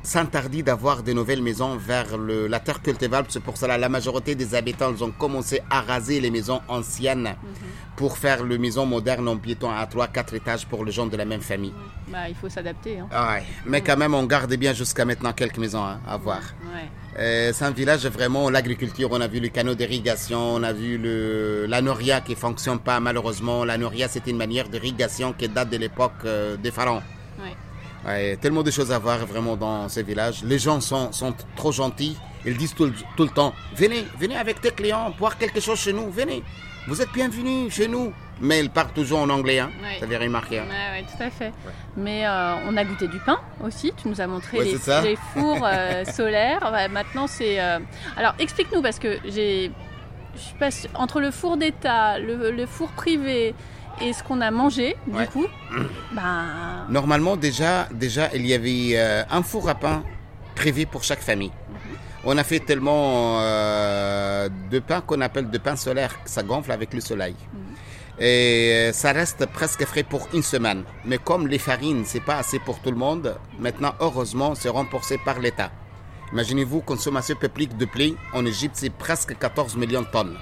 s'interdit 0.04 0.62
d'avoir 0.62 1.02
de 1.02 1.12
nouvelles 1.12 1.42
maisons 1.42 1.76
vers 1.76 2.16
le, 2.16 2.46
la 2.46 2.60
terre 2.60 2.80
cultivable. 2.82 3.28
C'est 3.30 3.42
pour 3.42 3.56
cela 3.56 3.76
la 3.78 3.88
majorité 3.88 4.34
des 4.34 4.54
habitants 4.54 4.94
ont 5.00 5.10
commencé 5.10 5.60
à 5.70 5.80
raser 5.80 6.20
les 6.20 6.30
maisons 6.30 6.60
anciennes 6.68 7.34
mhm. 7.42 7.68
pour 7.96 8.18
faire 8.18 8.44
le 8.44 8.58
maison 8.58 8.86
moderne 8.86 9.26
en 9.28 9.36
piéton 9.36 9.70
à 9.70 9.84
3-4 9.86 10.36
étages 10.36 10.66
pour 10.66 10.84
les 10.84 10.92
gens 10.92 11.06
de 11.06 11.16
la 11.16 11.24
même 11.24 11.40
famille. 11.40 11.74
Bah, 12.08 12.28
il 12.28 12.34
faut 12.34 12.48
s'adapter. 12.48 13.00
Hein. 13.00 13.08
Ouais. 13.10 13.42
Mais 13.66 13.80
quand 13.80 13.96
même, 13.96 14.14
on 14.14 14.24
garde 14.24 14.54
bien 14.54 14.72
jusqu'à 14.74 15.04
maintenant 15.04 15.32
quelques 15.32 15.58
maisons 15.58 15.84
hein, 15.84 15.98
à 16.06 16.16
voir. 16.16 16.42
Ouais. 16.74 16.88
Euh, 17.18 17.52
c'est 17.54 17.64
un 17.64 17.70
village 17.70 18.06
vraiment 18.06 18.50
l'agriculture. 18.50 19.08
On 19.12 19.20
a 19.20 19.28
vu 19.28 19.40
le 19.40 19.48
canot 19.48 19.74
d'irrigation, 19.74 20.38
on 20.38 20.62
a 20.62 20.72
vu 20.72 20.98
le, 20.98 21.66
la 21.66 21.80
noria 21.80 22.20
qui 22.20 22.34
fonctionne 22.34 22.78
pas 22.78 23.00
malheureusement. 23.00 23.64
La 23.64 23.78
noria, 23.78 24.08
c'est 24.08 24.26
une 24.26 24.36
manière 24.36 24.68
d'irrigation 24.68 25.32
qui 25.32 25.48
date 25.48 25.70
de 25.70 25.76
l'époque 25.76 26.12
euh, 26.24 26.56
des 26.56 26.70
pharaons. 26.70 27.02
Ouais, 27.38 27.56
tellement 28.40 28.62
de 28.62 28.70
choses 28.70 28.92
à 28.92 28.98
voir 28.98 29.24
vraiment 29.26 29.56
dans 29.56 29.88
ces 29.88 30.02
villages. 30.02 30.42
Les 30.44 30.58
gens 30.58 30.80
sont, 30.80 31.12
sont 31.12 31.34
trop 31.56 31.72
gentils. 31.72 32.16
Ils 32.46 32.56
disent 32.56 32.74
tout, 32.74 32.92
tout, 33.16 33.22
le 33.24 33.30
temps 33.30 33.54
Venez, 33.74 34.04
venez 34.18 34.36
avec 34.36 34.60
tes 34.60 34.70
clients, 34.70 35.10
boire 35.18 35.38
quelque 35.38 35.60
chose 35.60 35.78
chez 35.78 35.92
nous, 35.92 36.10
venez. 36.10 36.42
Vous 36.86 37.00
êtes 37.00 37.10
bienvenus 37.12 37.72
chez 37.72 37.88
nous. 37.88 38.12
Mais 38.40 38.60
ils 38.60 38.70
parlent 38.70 38.92
toujours 38.92 39.20
en 39.20 39.30
anglais, 39.30 39.60
hein. 39.60 39.70
Ouais. 39.82 39.98
Ça 39.98 40.06
avait 40.06 40.16
remarqué. 40.16 40.58
Hein. 40.58 40.66
Oui, 40.94 41.04
tout 41.04 41.22
à 41.22 41.30
fait. 41.30 41.52
Mais 41.96 42.26
euh, 42.26 42.54
on 42.66 42.76
a 42.76 42.84
goûté 42.84 43.06
du 43.06 43.18
pain 43.18 43.38
aussi. 43.62 43.92
Tu 43.96 44.08
nous 44.08 44.20
as 44.20 44.26
montré 44.26 44.58
les, 44.58 44.72
les, 44.72 45.16
fours 45.32 45.64
euh, 45.64 46.04
solaires. 46.04 46.88
maintenant, 46.90 47.26
c'est. 47.26 47.60
Euh, 47.60 47.78
alors, 48.16 48.34
explique-nous, 48.38 48.82
parce 48.82 48.98
que 48.98 49.18
j'ai. 49.24 49.70
Je 50.36 50.58
passe 50.58 50.88
entre 50.94 51.20
le 51.20 51.30
four 51.30 51.56
d'État, 51.56 52.18
le, 52.18 52.50
le 52.50 52.66
four 52.66 52.90
privé, 52.90 53.54
et 54.00 54.12
ce 54.12 54.23
qu'on 54.23 54.41
a 54.41 54.50
mangé, 54.50 54.96
du 55.06 55.26
coup, 55.26 55.46
ben... 56.12 56.87
Normalement, 56.88 57.37
déjà, 57.37 57.88
déjà, 57.93 58.31
il 58.35 58.46
y 58.46 58.55
avait 58.55 58.93
euh, 58.94 59.23
un 59.31 59.43
four 59.43 59.69
à 59.69 59.75
pain 59.75 60.02
prévu 60.55 60.87
pour 60.87 61.02
chaque 61.05 61.20
famille. 61.20 61.50
Mhm. 61.50 61.96
On 62.25 62.38
a 62.38 62.44
fait 62.44 62.61
tellement 62.61 63.41
euh, 63.41 64.49
de 64.70 64.79
pain 64.79 65.00
qu'on 65.00 65.20
appelle 65.20 65.50
de 65.50 65.58
pain 65.58 65.76
solaire, 65.76 66.14
ça 66.25 66.43
gonfle 66.43 66.73
avec 66.73 66.94
le 66.94 67.00
soleil. 67.00 67.35
Mhm. 67.52 67.61
Et 68.20 68.70
euh, 68.73 68.93
ça 68.93 69.12
reste 69.12 69.46
presque 69.46 69.85
frais 69.85 70.05
pour 70.05 70.29
une 70.32 70.43
semaine. 70.43 70.85
Mais 71.05 71.19
comme 71.19 71.49
les 71.49 71.58
farines, 71.58 72.04
c'est 72.04 72.25
pas 72.25 72.37
assez 72.37 72.59
pour 72.59 72.78
tout 72.80 72.90
le 72.90 72.97
monde, 72.97 73.37
maintenant, 73.59 73.95
heureusement, 74.00 74.54
c'est 74.54 74.68
remboursé 74.68 75.18
par 75.25 75.40
l'État. 75.40 75.71
Imaginez-vous, 76.33 76.80
consommation 76.80 77.37
publique 77.37 77.76
de 77.76 77.85
blé 77.85 78.16
en 78.33 78.45
Égypte, 78.47 78.75
c'est 78.76 78.90
presque 78.90 79.38
14 79.38 79.76
millions 79.76 80.02
de 80.02 80.07
tonnes. 80.07 80.37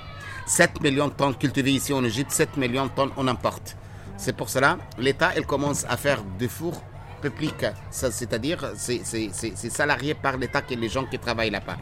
7 0.47 0.81
millions 0.83 1.09
de 1.09 1.13
tonnes 1.13 1.37
cultivées 1.37 1.73
ici 1.73 1.93
en 1.93 2.05
Égypte, 2.05 2.31
7 2.31 2.57
millions 2.57 2.87
de 2.87 2.91
tonnes 2.91 3.11
on 3.17 3.29
importe. 3.29 3.77
C'est 4.17 4.37
pour 4.37 4.49
cela, 4.49 4.79
l'État, 4.99 5.33
il 5.37 5.47
commence 5.47 5.85
à 5.89 5.97
faire 5.97 6.23
des 6.39 6.49
fours 6.49 6.83
publics, 7.21 7.67
c'est-à-dire 7.91 8.73
c'est 8.77 9.71
salarié 9.71 10.15
par 10.15 10.37
l'État 10.37 10.63
que 10.63 10.75
les 10.75 10.89
gens 10.89 11.05
qui 11.07 11.19
travaillent 11.19 11.51
là-bas. 11.51 11.77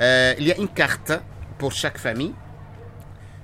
Euh, 0.00 0.34
il 0.38 0.46
y 0.46 0.52
a 0.52 0.56
une 0.56 0.68
carte 0.68 1.12
pour 1.58 1.72
chaque 1.72 1.98
famille. 1.98 2.34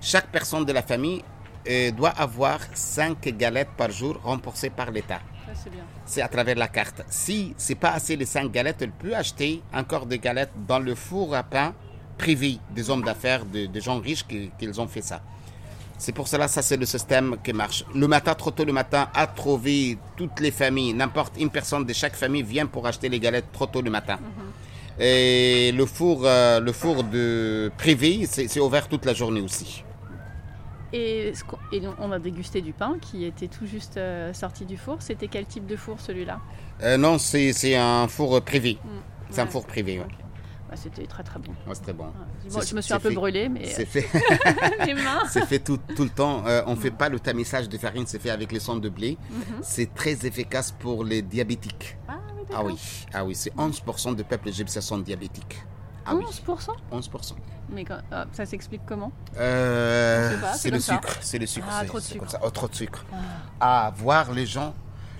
Chaque 0.01 0.29
personne 0.29 0.65
de 0.65 0.73
la 0.73 0.83
famille 0.83 1.23
euh, 1.69 1.91
doit 1.93 2.11
avoir 2.11 2.59
5 2.75 3.21
galettes 3.37 3.71
par 3.77 3.91
jour 3.91 4.19
remboursées 4.23 4.71
par 4.71 4.91
l'État. 4.91 5.21
C'est 6.07 6.23
à 6.23 6.29
travers 6.29 6.57
la 6.57 6.69
carte. 6.69 7.03
Si 7.09 7.55
c'est 7.57 7.75
pas 7.75 7.91
assez 7.91 8.17
les 8.17 8.25
5 8.25 8.51
galettes, 8.51 8.83
elle 8.83 8.93
peut 8.93 9.15
acheter 9.15 9.63
encore 9.73 10.07
des 10.07 10.19
galettes 10.19 10.53
dans 10.67 10.79
le 10.79 10.95
four 10.95 11.35
à 11.35 11.43
pain 11.43 11.75
privé 12.25 12.59
des 12.77 12.85
hommes 12.91 13.05
d'affaires, 13.09 13.45
des 13.45 13.81
gens 13.81 13.99
riches 13.99 14.25
qu'ils 14.59 14.81
ont 14.81 14.89
fait 14.89 15.03
ça. 15.11 15.21
C'est 16.01 16.13
pour 16.13 16.29
cela, 16.29 16.49
ça 16.49 16.63
c'est 16.63 16.79
le 16.79 16.87
système 16.87 17.37
qui 17.45 17.53
marche. 17.53 17.85
Le 17.95 18.09
matin, 18.09 18.35
trop 18.35 18.51
tôt 18.51 18.65
le 18.65 18.73
matin, 18.73 19.03
à 19.13 19.27
trouver 19.27 19.99
toutes 20.17 20.41
les 20.41 20.51
familles, 20.51 20.95
n'importe 20.95 21.35
une 21.39 21.51
personne 21.51 21.85
de 21.85 21.93
chaque 21.93 22.17
famille 22.17 22.43
vient 22.43 22.65
pour 22.65 22.87
acheter 22.87 23.11
les 23.11 23.21
galettes 23.21 23.53
trop 23.53 23.67
tôt 23.67 23.83
le 23.83 23.91
matin. 23.91 24.17
Mhm. 24.17 25.03
Et 25.03 25.73
le 25.73 25.85
four, 25.85 26.23
euh, 26.25 26.59
le 26.59 26.73
four 26.73 27.05
de 27.05 27.71
privé, 27.77 28.27
c'est 28.27 28.61
ouvert 28.61 28.89
toute 28.89 29.05
la 29.05 29.13
journée 29.13 29.43
aussi. 29.43 29.85
Et, 30.95 31.33
on 31.99 32.11
a 32.13 32.19
dégusté 32.19 32.63
du 32.63 32.73
pain 32.73 32.97
qui 33.01 33.25
était 33.27 33.49
tout 33.49 33.67
juste 33.67 33.99
euh, 33.99 34.33
sorti 34.33 34.65
du 34.65 34.79
four. 34.79 34.97
C'était 35.01 35.29
quel 35.29 35.45
type 35.45 35.67
de 35.67 35.77
four 35.77 36.01
celui-là? 36.01 36.41
Euh, 36.83 36.97
Non, 36.97 37.19
c'est 37.19 37.77
un 37.77 38.09
four 38.09 38.41
privé. 38.41 38.79
Mm. 38.83 38.89
C'est 39.31 39.43
un 39.43 39.47
four 39.47 39.67
privé. 39.67 40.01
Bah, 40.71 40.77
c'était 40.77 41.05
très 41.05 41.25
très 41.25 41.41
bon. 41.41 41.53
c'était 41.75 41.93
bon. 41.93 42.13
je 42.45 42.75
me 42.77 42.81
suis 42.81 42.95
un 42.95 43.01
peu 43.01 43.13
brûlé, 43.13 43.49
mais. 43.49 43.67
C'est 43.67 43.85
fait. 43.85 44.07
c'est 45.29 45.45
fait 45.45 45.59
tout, 45.59 45.81
tout, 45.97 46.05
le 46.05 46.11
temps. 46.11 46.45
Euh, 46.47 46.63
on 46.67 46.77
ne 46.77 46.81
fait 46.81 46.93
pas 46.93 47.09
le 47.09 47.19
tamissage 47.19 47.69
de 47.69 47.77
farine, 47.77 48.05
c'est 48.07 48.21
fait 48.21 48.31
avec 48.31 48.53
les 48.53 48.61
sondes 48.61 48.81
de 48.81 48.89
blé. 48.89 49.19
Mhm. 49.31 49.43
C'est 49.63 49.93
très 49.93 50.25
efficace 50.25 50.71
pour 50.71 51.03
les 51.03 51.23
diabétiques. 51.23 51.97
Ah 52.09 52.19
oui, 52.37 52.45
ah 52.55 52.65
oui, 52.65 52.75
ah 53.13 53.25
oui 53.25 53.35
c'est 53.35 53.53
11% 53.57 54.15
de 54.15 54.23
peuple 54.23 54.49
égyptien 54.49 54.81
sont 54.81 54.99
diabétiques. 54.99 55.61
Ah 56.07 56.15
11% 56.15 56.69
11%. 56.93 57.33
Mais 57.73 57.85
ah, 58.13 58.27
ça 58.33 58.47
s'explique 58.47 58.83
comment? 58.87 59.11
Euh, 59.39 60.37
C'est 60.55 60.71
le 60.71 60.79
sucre. 60.79 61.19
C'est 61.21 61.39
le 61.39 61.47
sucre. 61.47 61.67
Ah, 61.69 61.85
trop 61.85 61.99
de 61.99 62.05
sucre. 62.05 62.27
Oh, 62.45 62.51
trop 62.51 62.69
de 62.69 62.75
sucre. 62.77 63.05
Ah. 63.61 63.93
voir 63.97 64.33
les 64.33 64.47
gens, 64.47 64.75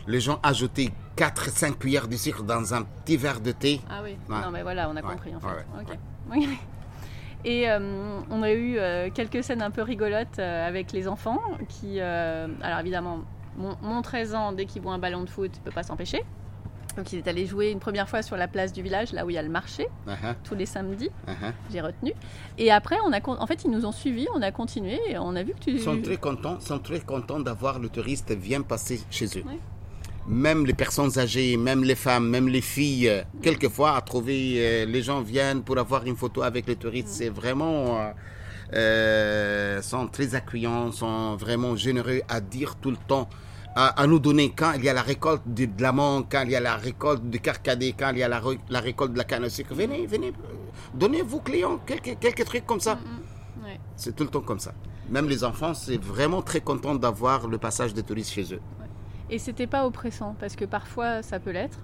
les 0.07 0.21
gens 0.21 0.41
ajouter 0.43 0.91
4-5 1.17 1.79
cuillères 1.79 2.09
de 2.09 2.17
sucre 2.17 2.43
dans 2.43 2.75
un 2.75 2.83
petit 2.83 3.17
verre 3.17 3.41
de 3.41 3.53
thé. 3.53 3.81
Ah 3.91 4.01
oui. 4.03 4.17
Non, 4.29 4.51
mais 4.53 4.63
voilà, 4.63 4.89
on 4.91 4.97
a 4.97 5.03
compris 5.03 5.33
en 5.35 5.41
fait. 5.41 6.39
Et 7.43 7.71
euh, 7.71 8.21
on 8.31 8.43
a 8.43 8.53
eu 8.53 8.77
euh, 8.77 9.09
quelques 9.15 9.43
scènes 9.43 9.63
un 9.63 9.71
peu 9.71 9.81
rigolotes 9.81 10.39
avec 10.39 10.93
les 10.93 11.09
enfants 11.09 11.41
qui, 11.69 12.01
alors 12.01 12.81
évidemment, 12.81 13.21
mon, 13.57 14.03
13 14.03 14.35
ans, 14.35 14.53
dès 14.53 14.67
qu'il 14.67 14.83
voit 14.83 14.93
un 14.93 14.99
ballon 14.99 15.25
de 15.25 15.31
foot, 15.31 15.51
il 15.55 15.59
ne 15.61 15.65
peut 15.65 15.71
pas 15.71 15.83
s'empêcher. 15.83 16.25
Donc 16.97 17.13
il 17.13 17.19
est 17.19 17.29
allé 17.29 17.47
jouer 17.47 17.71
une 17.71 17.79
première 17.79 18.09
fois 18.09 18.23
sur 18.23 18.37
la 18.37 18.49
place 18.49 18.73
du 18.73 18.83
village, 18.83 19.13
là 19.13 19.25
où 19.25 19.31
il 19.31 19.35
y 19.35 19.39
a 19.39 19.43
le 19.43 19.49
marché, 19.49 19.87
uh-huh. 20.09 20.35
tous 20.43 20.55
les 20.55 20.67
samedis. 20.67 21.11
Uh-huh. 21.29 21.53
J'ai 21.71 21.81
retenu. 21.81 22.13
Et 22.59 22.71
après, 22.73 22.97
on 23.07 23.13
a, 23.13 23.21
en 23.27 23.47
fait, 23.47 23.65
ils 23.65 23.71
nous 23.71 23.87
ont 23.87 23.93
suivis, 23.93 24.27
on 24.35 24.43
a 24.43 24.51
continué 24.51 24.99
et 25.09 25.17
on 25.19 25.37
a 25.37 25.43
vu 25.43 25.55
que 25.55 25.61
tu. 25.61 25.71
Ils 25.71 25.81
sont 25.81 26.01
très 26.03 26.17
contents, 26.17 26.59
sont 26.61 26.81
très 26.81 27.01
contents 27.01 27.41
d'avoir 27.41 27.79
le 27.79 27.89
touriste 27.89 28.33
vient 28.33 28.63
passer 28.63 29.01
chez 29.11 29.27
eux. 29.39 29.45
Même 30.31 30.65
les 30.65 30.75
personnes 30.75 31.19
âgées, 31.19 31.57
même 31.57 31.83
les 31.83 31.97
femmes, 31.97 32.29
même 32.29 32.47
les 32.47 32.61
filles, 32.61 33.09
euh, 33.09 33.23
quelquefois 33.43 33.97
à 33.97 34.01
trouver, 34.01 34.55
euh, 34.59 34.85
les 34.85 35.03
gens 35.03 35.23
viennent 35.23 35.65
pour 35.65 35.77
avoir 35.77 36.07
une 36.07 36.15
photo 36.15 36.43
avec 36.43 36.69
les 36.69 36.77
touristes. 36.77 37.09
C'est 37.09 37.31
vraiment. 37.31 38.13
Euh, 38.73 39.83
sont 39.83 40.07
très 40.07 40.37
accueillants, 40.37 40.93
sont 40.93 41.35
vraiment 41.35 41.75
généreux 41.75 42.21
à 42.29 42.41
dire 42.41 42.77
tout 42.77 42.93
le 42.93 42.97
temps 42.97 43.29
à, 43.75 44.07
nous 44.07 44.21
donner 44.21 44.53
quand 44.55 44.73
il 44.77 44.85
y 44.85 44.89
a 44.89 44.93
la 44.93 45.03
récolte 45.03 45.43
de, 45.47 45.65
de 45.65 45.83
l'amande, 45.83 46.27
quand 46.31 46.43
il 46.43 46.53
y 46.53 46.57
a 46.57 46.61
la 46.61 46.77
récolte 46.77 47.29
du 47.29 47.41
carcadé, 47.41 47.95
quand 47.99 48.11
il 48.11 48.19
y 48.19 48.23
a 48.23 48.29
la, 48.29 48.41
la 48.69 48.81
récolte 48.81 49.13
de 49.13 49.19
la 49.19 49.25
canne 49.25 49.45
à 49.45 49.51
sucre. 49.51 49.75
Venez, 49.75 50.07
venez, 50.07 50.33
donnez 50.95 51.23
vos 51.23 51.41
clients 51.41 51.79
quelques, 51.85 52.19
quelques 52.21 52.45
trucs 52.45 52.67
comme 52.67 52.81
ça. 52.81 52.95
Mm, 52.95 53.63
mm, 53.63 53.79
c'est 53.97 54.15
tout 54.15 54.25
le 54.25 54.31
temps 54.31 54.43
comme 54.43 54.61
ça. 54.61 54.73
Même 55.09 55.29
les 55.29 55.43
enfants, 55.43 55.75
c'est 55.75 56.01
vraiment 56.01 56.43
très 56.43 56.61
content 56.61 56.95
d'avoir 56.95 57.49
le 57.49 57.59
passage 57.59 57.95
des 57.95 58.05
touristes 58.05 58.33
chez 58.33 58.55
eux. 58.55 58.61
Et 59.31 59.39
c'était 59.39 59.67
pas 59.67 59.87
oppressant, 59.87 60.35
parce 60.41 60.57
que 60.57 60.65
parfois 60.65 61.23
ça 61.23 61.39
peut 61.39 61.53
l'être. 61.53 61.79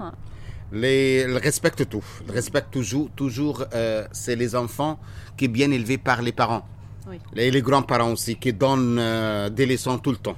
Les, 0.72 1.24
ils 1.28 1.36
respectent 1.36 1.88
tout. 1.88 2.04
Ils 2.26 2.32
respectent 2.32 2.72
toujours. 2.72 3.08
Toujours, 3.14 3.64
euh, 3.72 4.06
c'est 4.12 4.34
les 4.36 4.56
enfants 4.56 4.98
qui 5.36 5.46
sont 5.46 5.52
bien 5.52 5.70
élevés 5.70 5.98
par 5.98 6.22
les 6.22 6.32
parents. 6.32 6.66
Oui. 7.08 7.20
Et 7.36 7.52
les 7.52 7.62
grands-parents 7.62 8.12
aussi, 8.12 8.36
qui 8.36 8.52
donnent 8.52 8.98
euh, 8.98 9.48
des 9.48 9.64
leçons 9.64 9.98
tout 9.98 10.10
le 10.10 10.16
temps. 10.16 10.36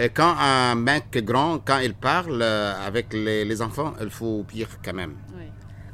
Et 0.00 0.10
quand 0.10 0.36
un 0.38 0.76
mec 0.76 1.24
grand, 1.24 1.58
quand 1.58 1.78
il 1.78 1.92
parle 1.92 2.40
euh, 2.40 2.72
avec 2.86 3.12
les, 3.12 3.60
enfants, 3.62 3.94
il 4.00 4.10
faut 4.10 4.44
pire 4.46 4.68
quand 4.84 4.94
même. 4.94 5.14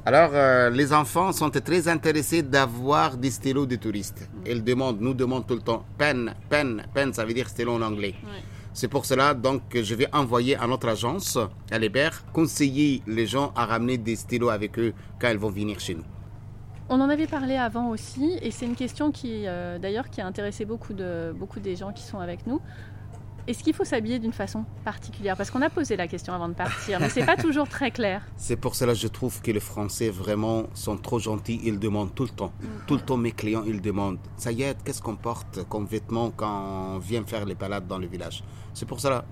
Alors, 0.07 0.33
euh, 0.35 0.69
les 0.69 0.93
enfants 0.93 1.33
sont 1.33 1.49
très 1.49 1.89
intéressés 1.89 2.43
d'avoir 2.43 3.17
des 3.17 3.31
stylos 3.31 3.65
de 3.65 3.77
touristes. 3.77 4.21
Mm. 4.21 4.51
Ils 4.51 4.63
demandent, 4.63 5.01
nous 5.01 5.15
demandent 5.15 5.47
tout 5.47 5.55
le 5.55 5.63
temps, 5.63 5.87
pen, 5.97 6.35
pen, 6.51 6.85
pen, 6.93 7.15
ça 7.15 7.25
veut 7.25 7.33
dire 7.33 7.49
stylo 7.49 7.73
en 7.73 7.81
anglais. 7.81 8.15
C'est 8.77 8.89
pour 8.89 9.07
cela 9.07 9.35
donc 9.35 9.69
que 9.69 9.85
je 9.85 9.95
vais 9.95 10.13
envoyer 10.13 10.57
à 10.57 10.67
notre 10.67 10.89
agence, 10.89 11.39
à 11.71 11.79
l'Hébert, 11.79 12.25
conseiller 12.33 13.03
les 13.07 13.25
gens 13.25 13.53
à 13.55 13.67
ramener 13.67 13.99
des 13.99 14.17
stylos 14.17 14.49
avec 14.49 14.81
eux 14.81 14.93
quand 15.21 15.29
ils 15.29 15.39
vont 15.39 15.49
venir 15.49 15.79
chez 15.79 15.95
nous. 15.95 16.03
On 16.89 17.01
en 17.01 17.09
avait 17.09 17.29
parlé 17.29 17.55
avant 17.55 17.91
aussi, 17.91 18.37
et 18.43 18.51
c'est 18.51 18.67
une 18.67 18.75
question 18.75 19.13
qui, 19.13 19.47
euh, 19.47 19.79
d'ailleurs, 19.79 20.11
qui 20.11 20.21
a 20.21 20.27
intéressé 20.27 20.65
beaucoup 20.65 20.93
de 20.93 21.33
beaucoup 21.39 21.61
des 21.61 21.77
gens 21.77 21.93
qui 21.93 22.03
sont 22.03 22.19
avec 22.19 22.49
nous. 22.49 22.61
Est-ce 23.47 23.63
qu'il 23.63 23.75
faut 23.75 23.85
s'habiller 23.85 24.19
d'une 24.19 24.33
façon 24.33 24.65
particulière? 24.85 25.37
Parce 25.37 25.51
qu'on 25.51 25.61
a 25.61 25.69
posé 25.69 25.97
la 25.97 26.09
question 26.09 26.33
avant 26.33 26.49
de 26.49 26.55
partir, 26.55 26.99
mais 26.99 27.11
c'est 27.11 27.27
pas 27.27 27.37
toujours 27.49 27.69
très 27.69 27.91
clair. 27.91 28.23
C'est 28.37 28.57
pour 28.57 28.75
cela 28.75 28.95
que 28.95 28.99
je 28.99 29.09
trouve 29.09 29.43
que 29.43 29.51
les 29.51 29.61
Français 29.61 30.09
vraiment 30.09 30.65
sont 30.73 30.97
trop 30.97 31.19
gentils. 31.19 31.61
Ils 31.63 31.79
demandent 31.79 32.15
tout 32.15 32.23
le 32.23 32.31
temps. 32.31 32.53
Mm. 32.61 32.67
Tout 32.87 32.95
le 32.95 33.01
temps, 33.03 33.17
mes 33.19 33.33
clients, 33.33 33.65
ils 33.67 33.83
demandent 33.83 34.19
Ça 34.39 34.51
y 34.51 34.63
est, 34.63 34.83
qu'est-ce 34.83 35.03
qu'on 35.03 35.17
porte 35.17 35.69
comme 35.69 35.85
vêtements 35.85 36.31
quand 36.31 36.95
on 36.95 36.99
vient 36.99 37.25
faire 37.25 37.45
les 37.45 37.55
balades 37.55 37.87
dans 37.87 37.99
le 37.99 38.07
village? 38.07 38.43
C'est 38.73 38.87
pour 38.87 39.01
cela, 39.01 39.27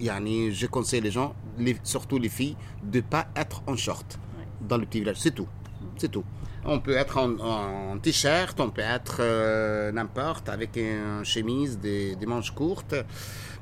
yani, 0.00 0.52
je 0.52 0.66
conseille 0.66 1.02
les 1.02 1.10
gens, 1.10 1.34
surtout 1.82 2.18
les 2.18 2.30
filles, 2.30 2.56
de 2.82 2.98
ne 2.98 3.02
pas 3.02 3.26
être 3.36 3.62
en 3.66 3.76
short 3.76 4.18
dans 4.62 4.78
le 4.78 4.86
petit 4.86 5.00
village. 5.00 5.18
C'est 5.18 5.34
tout. 5.34 5.48
C'est 5.98 6.10
tout. 6.10 6.24
On 6.64 6.78
peut 6.78 6.96
être 6.96 7.16
en, 7.18 7.98
t-shirt, 7.98 8.60
on 8.60 8.70
peut 8.70 8.82
être 8.82 9.18
euh, 9.20 9.92
n'importe, 9.92 10.48
avec 10.48 10.76
une 10.76 11.24
chemise, 11.24 11.78
des, 11.78 12.16
des 12.16 12.26
manches 12.26 12.50
courtes 12.50 12.94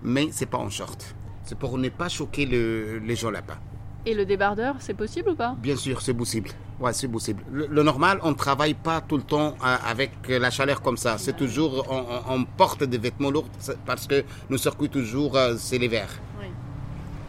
mais 0.03 0.29
c'est 0.31 0.47
pas 0.47 0.59
en 0.59 0.71
short. 0.71 1.15
C'est 1.45 1.59
pour 1.59 1.79
ne 1.79 1.89
pas 1.89 2.09
choquer 2.09 2.47
les 2.47 3.17
gens 3.17 3.31
là-bas. 3.31 3.59
Et 4.07 4.15
le 4.15 4.25
débardeur, 4.25 4.77
c'est 4.79 4.95
possible 4.95 5.31
ou 5.31 5.35
pas? 5.35 5.57
Bien 5.59 5.77
sûr, 5.77 6.01
c'est 6.01 6.15
possible. 6.15 6.51
Ouais, 6.79 6.93
c'est 6.93 7.09
possible. 7.09 7.43
Le, 7.51 7.83
normal, 7.83 8.21
on 8.23 8.31
ne 8.31 8.35
travaille 8.35 8.75
pas 8.75 9.01
tout 9.01 9.17
le 9.17 9.23
temps 9.23 9.57
euh, 9.63 9.77
avec 9.85 10.13
la 10.29 10.51
chaleur 10.51 10.81
comme 10.81 10.97
ça. 10.97 11.19
C'est 11.19 11.37
toujours, 11.37 11.85
on, 12.29 12.45
porte 12.45 12.85
des 12.85 12.99
vêtements 12.99 13.31
lourds 13.31 13.49
parce 13.85 14.07
que 14.07 14.25
nos 14.49 14.57
circuits 14.57 14.89
toujours, 14.89 15.37
euh, 15.37 15.57
c'est 15.59 15.79
l'hiver. 15.79 16.09
Oui. 16.41 16.47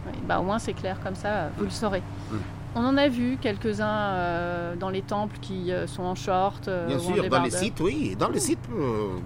oui. 0.07 0.13
Bah, 0.27 0.39
au 0.39 0.43
moins, 0.43 0.59
c'est 0.59 0.73
clair 0.73 0.97
comme 1.03 1.15
ça, 1.15 1.49
vous 1.57 1.65
le 1.65 1.71
saurez. 1.71 2.03
Mm. 2.31 2.37
On 2.75 2.85
en 2.85 2.97
a 2.97 3.07
vu 3.07 3.37
quelques-uns 3.41 3.87
euh, 3.87 4.75
dans 4.75 4.89
les 4.89 5.01
temples 5.01 5.37
qui 5.41 5.71
sont 5.87 6.03
en 6.03 6.15
short. 6.15 6.69
Bien 6.87 6.99
sûr, 6.99 7.29
dans 7.29 7.41
les 7.41 7.51
sites, 7.51 7.79
oui. 7.79 8.15
Dans 8.17 8.29
les 8.29 8.39
sites, 8.39 8.59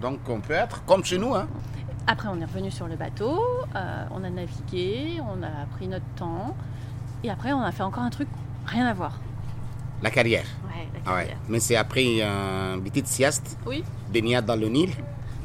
donc 0.01 0.19
on 0.29 0.39
peut 0.39 0.53
être 0.53 0.83
comme 0.85 1.03
chez 1.03 1.17
nous. 1.17 1.35
Hein. 1.35 1.47
Après, 2.05 2.27
on 2.27 2.39
est 2.41 2.45
revenu 2.45 2.69
sur 2.69 2.87
le 2.87 2.97
bateau, 2.97 3.39
euh, 3.75 4.05
on 4.11 4.23
a 4.25 4.29
navigué, 4.29 5.21
on 5.21 5.41
a 5.41 5.65
pris 5.77 5.87
notre 5.87 6.05
temps. 6.17 6.53
Et 7.23 7.29
après, 7.29 7.53
on 7.53 7.61
a 7.61 7.71
fait 7.71 7.83
encore 7.83 8.03
un 8.03 8.09
truc, 8.09 8.27
rien 8.65 8.85
à 8.85 8.93
voir. 8.93 9.19
La 10.01 10.11
carrière. 10.11 10.43
Ouais, 10.65 10.85
la 10.93 10.99
ah 11.05 11.09
carrière. 11.11 11.37
Mais 11.47 11.61
c'est 11.61 11.77
après 11.77 12.21
un 12.21 12.77
petite 12.79 13.07
sieste. 13.07 13.57
Oui. 13.65 13.85
Baignade 14.11 14.45
dans 14.45 14.57
le 14.57 14.67
Nil. 14.67 14.89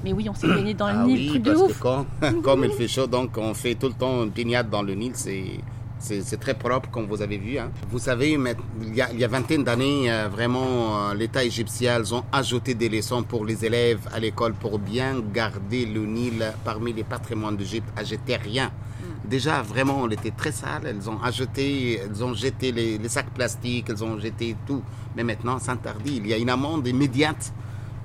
Mais 0.02 0.12
oui, 0.12 0.28
on 0.28 0.34
s'est 0.34 0.48
baigné 0.48 0.74
dans 0.74 0.88
le 0.88 0.98
ah 0.98 1.04
Nil, 1.04 1.30
oui, 1.32 1.38
parce 1.38 1.72
Que 1.72 1.78
quand, 1.80 2.06
comme 2.42 2.64
il 2.64 2.72
fait 2.72 2.88
chaud, 2.88 3.06
donc 3.06 3.38
on 3.38 3.54
fait 3.54 3.76
tout 3.76 3.86
le 3.88 3.94
temps 3.94 4.24
une 4.24 4.30
baignade 4.30 4.68
dans 4.68 4.82
le 4.82 4.94
Nil. 4.94 5.12
C'est 5.14 5.60
c'est 5.98 6.40
très 6.40 6.54
propre, 6.54 6.90
comme 6.90 7.06
vous 7.06 7.22
avez 7.22 7.38
vu. 7.38 7.58
Hein. 7.58 7.70
Vous 7.90 7.98
savez, 7.98 8.32
il 8.32 8.94
y 8.94 9.00
a, 9.00 9.10
il 9.12 9.18
y 9.18 9.24
a 9.24 9.28
vingtaine 9.28 9.64
d'années, 9.64 10.10
euh, 10.10 10.28
vraiment, 10.28 11.10
euh, 11.10 11.14
l'État 11.14 11.44
égyptien, 11.44 11.98
ils 11.98 12.14
ont 12.14 12.24
ajouté 12.32 12.74
des 12.74 12.88
leçons 12.88 13.22
pour 13.22 13.44
les 13.44 13.64
élèves 13.64 14.08
à 14.12 14.18
l'école 14.18 14.54
pour 14.54 14.78
bien 14.78 15.20
garder 15.32 15.86
le 15.86 16.04
Nil 16.06 16.52
parmi 16.64 16.92
les 16.92 17.04
patrimoines 17.04 17.56
d'Égypte, 17.56 17.88
à 17.96 18.04
jeter 18.04 18.36
rien. 18.36 18.66
Hmm. 18.66 19.28
Déjà, 19.28 19.62
vraiment, 19.62 20.00
on 20.02 20.08
était 20.10 20.30
très 20.30 20.52
sale. 20.52 20.86
Elles 20.86 21.10
ont 21.10 21.20
ajouté, 21.22 22.00
elles 22.00 22.24
ont 22.24 22.34
jeté 22.34 22.72
les, 22.72 23.08
sacs 23.08 23.30
plastiques, 23.30 23.86
elles 23.88 24.04
ont 24.04 24.18
jeté 24.18 24.56
tout. 24.66 24.82
Mais 25.16 25.24
maintenant, 25.24 25.58
c'est 25.60 25.70
interdit. 25.70 26.18
Il 26.18 26.26
y 26.28 26.32
a 26.32 26.36
une 26.36 26.50
amende 26.50 26.86
immédiate 26.86 27.52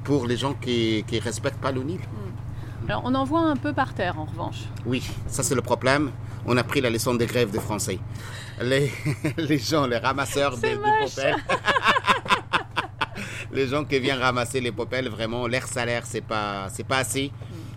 pour 0.03 0.25
les 0.25 0.38
gens 0.38 0.53
qui 0.53 1.05
ne 1.12 1.21
respectent 1.21 1.62
pas 1.62 1.71
le 1.71 1.83
Nil. 1.83 2.00
Hmm. 2.00 2.89
Alors, 2.89 3.03
on 3.05 3.15
en 3.15 3.23
voit 3.23 3.41
un 3.41 3.55
peu 3.55 3.71
par 3.71 3.93
terre, 3.93 4.19
en 4.19 4.25
revanche. 4.25 4.63
Oui, 4.85 5.03
ça 5.27 5.41
c'est 5.41 5.55
le 5.55 5.62
problème 5.62 6.12
on 6.45 6.57
a 6.57 6.63
pris 6.63 6.81
la 6.81 6.89
leçon 6.89 7.15
des 7.15 7.25
grèves 7.25 7.51
des 7.51 7.59
Français. 7.59 8.00
Les, 8.62 8.91
les 9.38 9.57
gens, 9.57 9.88
les 9.88 9.97
ramasseurs 9.97 10.57
de, 10.57 10.67
de 10.67 11.35
les 13.53 13.67
gens 13.67 13.83
qui 13.85 14.00
viennent 14.00 14.19
ramasser 14.19 14.59
les 14.59 14.71
poubelles, 14.71 15.09
vraiment, 15.09 15.47
leur 15.47 15.65
salaire, 15.67 16.03
c'est 16.05 16.21
pas, 16.21 16.67
c'est 16.69 16.85
pas 16.85 16.97
assez. 16.97 17.31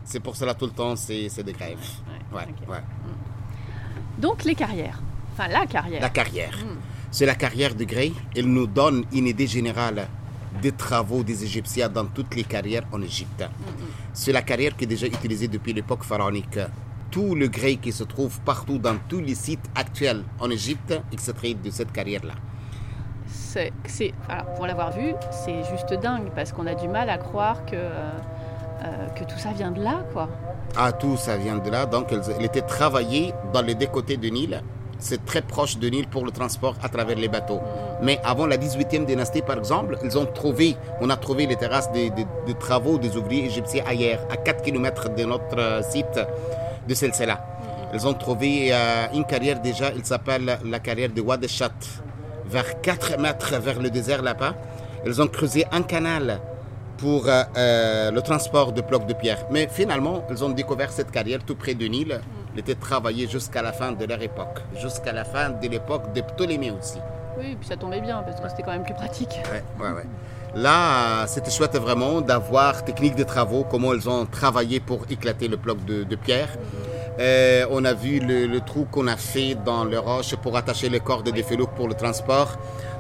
C'est 0.05 0.21
pour 0.21 0.37
cela 0.37 0.55
tout 0.55 0.67
le 0.67 0.73
temps, 0.73 0.97
c'est, 0.97 1.29
des 1.43 1.53
grèves. 1.53 1.79
Ouais, 2.33 2.47
ouais, 2.69 2.79
mm. 2.79 4.21
Donc 4.21 4.45
les 4.45 4.55
carrières. 4.55 5.01
Enfin, 5.33 5.49
la 5.49 5.67
carrière. 5.67 6.01
La 6.01 6.11
carrière. 6.11 6.57
Mm. 6.57 6.79
C'est 7.11 7.27
la 7.27 7.35
carrière 7.35 7.75
de 7.75 7.85
Gray. 7.85 8.13
Elle 8.35 8.47
nous 8.47 8.67
donne 8.67 9.05
une 9.13 9.27
idée 9.27 9.47
générale 9.47 10.09
des 10.63 10.73
travaux 10.73 11.23
des 11.23 11.45
Égyptiens 11.45 11.89
dans 11.89 12.07
toutes 12.07 12.35
les 12.35 12.45
carrières 12.45 12.85
en 12.93 13.03
Égypte. 13.03 13.43
Mm, 13.43 13.83
c'est 14.13 14.33
la 14.33 14.43
carrière 14.43 14.77
qui 14.77 14.85
est 14.85 14.89
déjà 14.89 15.07
utilisée 15.07 15.49
depuis 15.49 15.73
l'époque 15.73 16.05
pharaonique 16.05 16.59
tout 17.11 17.35
le 17.35 17.49
grès 17.49 17.77
qui 17.77 17.93
se 17.93 18.05
trouve 18.05 18.41
partout 18.41 18.79
dans 18.79 18.97
tous 19.09 19.21
les 19.21 19.35
sites 19.35 19.65
actuels 19.75 20.23
en 20.41 20.51
Égypte 20.51 20.95
extrait 21.13 21.55
de 21.55 21.71
cette 21.71 21.93
carrière-là. 21.93 22.35
C'est, 23.87 24.13
pour 24.55 24.67
l'avoir 24.67 24.93
vu, 24.93 25.15
c'est 25.31 25.65
juste 25.71 25.93
dingue 25.95 26.31
parce 26.35 26.53
qu'on 26.53 26.67
a 26.67 26.75
du 26.75 26.89
mal 26.89 27.09
à 27.09 27.17
croire 27.17 27.65
que, 27.65 27.75
euh, 27.75 29.07
que 29.19 29.25
tout 29.25 29.39
ça 29.39 29.51
vient 29.53 29.71
de 29.71 29.83
là, 29.83 30.05
quoi. 30.13 30.29
Ah, 30.77 30.93
tout 30.93 31.17
ça 31.17 31.37
vient 31.39 31.57
de 31.57 31.71
là. 31.71 31.87
Donc, 31.87 32.13
elle, 32.13 32.45
était 32.45 32.61
travaillée 32.61 33.33
dans 33.55 33.63
les 33.63 33.75
deux 33.75 33.87
côtés 33.87 34.19
du 34.19 34.31
Nil. 34.31 34.63
C'est 34.99 35.25
très 35.25 35.41
proche 35.41 35.79
du 35.79 35.91
Nil 35.91 36.07
pour 36.07 36.25
le 36.25 36.31
transport 36.31 36.75
à 36.83 36.89
travers 36.89 37.17
les 37.17 37.29
bateaux. 37.29 37.61
Mais 38.03 38.21
avant 38.25 38.47
la 38.47 38.59
18e 38.59 39.07
dynastie, 39.07 39.43
par 39.43 39.57
exemple, 39.59 39.97
ils 40.05 40.19
ont 40.19 40.27
trouvé, 40.27 40.77
on 41.01 41.09
a 41.09 41.17
trouvé 41.17 41.47
les 41.47 41.57
terrasses 41.57 41.91
des, 41.93 42.13
travaux 42.59 42.99
des 42.99 43.17
ouvriers 43.17 43.47
égyptiens 43.47 43.85
ailleurs, 43.87 44.21
à 44.31 44.37
4 44.37 44.63
km 44.63 45.15
de 45.15 45.25
notre 45.25 45.59
euh, 45.59 45.83
site 45.83 46.21
de 46.89 46.95
celle-là. 46.95 47.45
Elles 47.93 48.07
ont 48.07 48.15
trouvé 48.15 48.69
euh, 48.73 49.07
une 49.15 49.25
carrière 49.25 49.61
déjà, 49.61 49.93
il 49.95 50.05
s'appelle 50.05 50.59
la 50.65 50.79
carrière 50.81 51.11
de 51.11 51.21
Wadeshat, 51.21 51.71
vers 52.47 52.81
4 52.81 53.19
mètres 53.19 53.59
vers 53.61 53.81
le 53.81 53.91
désert 53.91 54.23
là-bas. 54.23 54.55
Elles 55.05 55.23
ont 55.23 55.29
creusé 55.29 55.65
un 55.73 55.83
canal 55.83 56.41
pour 56.99 57.29
euh, 57.29 57.43
euh, 57.57 58.11
le 58.11 58.23
transport 58.23 58.73
de 58.73 58.81
blocs 58.81 59.07
de 59.07 59.15
pierre. 59.15 59.47
Mais 59.51 59.69
finalement, 59.71 60.25
elles 60.31 60.45
ont 60.45 60.51
découvert 60.51 60.91
cette 60.91 61.11
carrière 61.11 61.45
tout 61.45 61.55
près 61.55 61.75
du 61.75 61.89
Nil. 61.89 62.21
Elle 62.53 62.61
était 62.61 62.75
travaillée 62.75 63.29
jusqu'à 63.29 63.63
la 63.63 63.73
fin 63.73 63.93
de 63.93 64.05
leur 64.05 64.21
époque, 64.23 64.61
jusqu'à 64.81 65.13
la 65.13 65.25
fin 65.25 65.51
de 65.51 65.69
l'époque 65.69 66.13
de 66.13 66.23
Ptolémée 66.23 66.71
aussi. 66.71 66.99
Oui, 67.39 67.57
puis 67.59 67.69
ça 67.69 67.77
tombait 67.77 68.01
bien 68.01 68.23
parce 68.23 68.41
que 68.41 68.49
c'était 68.49 68.63
quand 68.63 68.73
même 68.73 68.85
plus 68.85 68.95
pratique. 68.95 69.41
Ouais, 69.53 69.63
ouais, 69.79 69.93
ouais. 69.93 70.07
Là, 70.57 71.27
c'était 71.27 71.51
chouette 71.51 71.77
vraiment 71.77 72.23
d'avoir 72.23 72.83
technique 72.83 73.15
de 73.15 73.25
travaux, 73.25 73.67
comment 73.71 73.93
ils 73.93 74.09
ont 74.09 74.25
travaillé 74.25 74.81
pour 74.81 75.01
éclater 75.11 75.49
le 75.49 75.57
bloc 75.59 75.85
de, 75.85 76.17
pierre. 76.17 76.49
Euh, 77.21 77.67
on 77.71 77.85
a 77.85 77.93
vu 77.93 78.21
le, 78.21 78.59
trou 78.61 78.87
qu'on 78.91 79.07
a 79.07 79.19
fait 79.19 79.55
dans 79.67 79.85
le 79.85 79.99
roche 79.99 80.35
pour 80.37 80.57
attacher 80.57 80.89
les 80.89 81.01
cordes 81.01 81.29
des 81.31 81.43
felouks 81.43 81.75
pour 81.75 81.89
le 81.89 81.95
transport. 81.95 82.57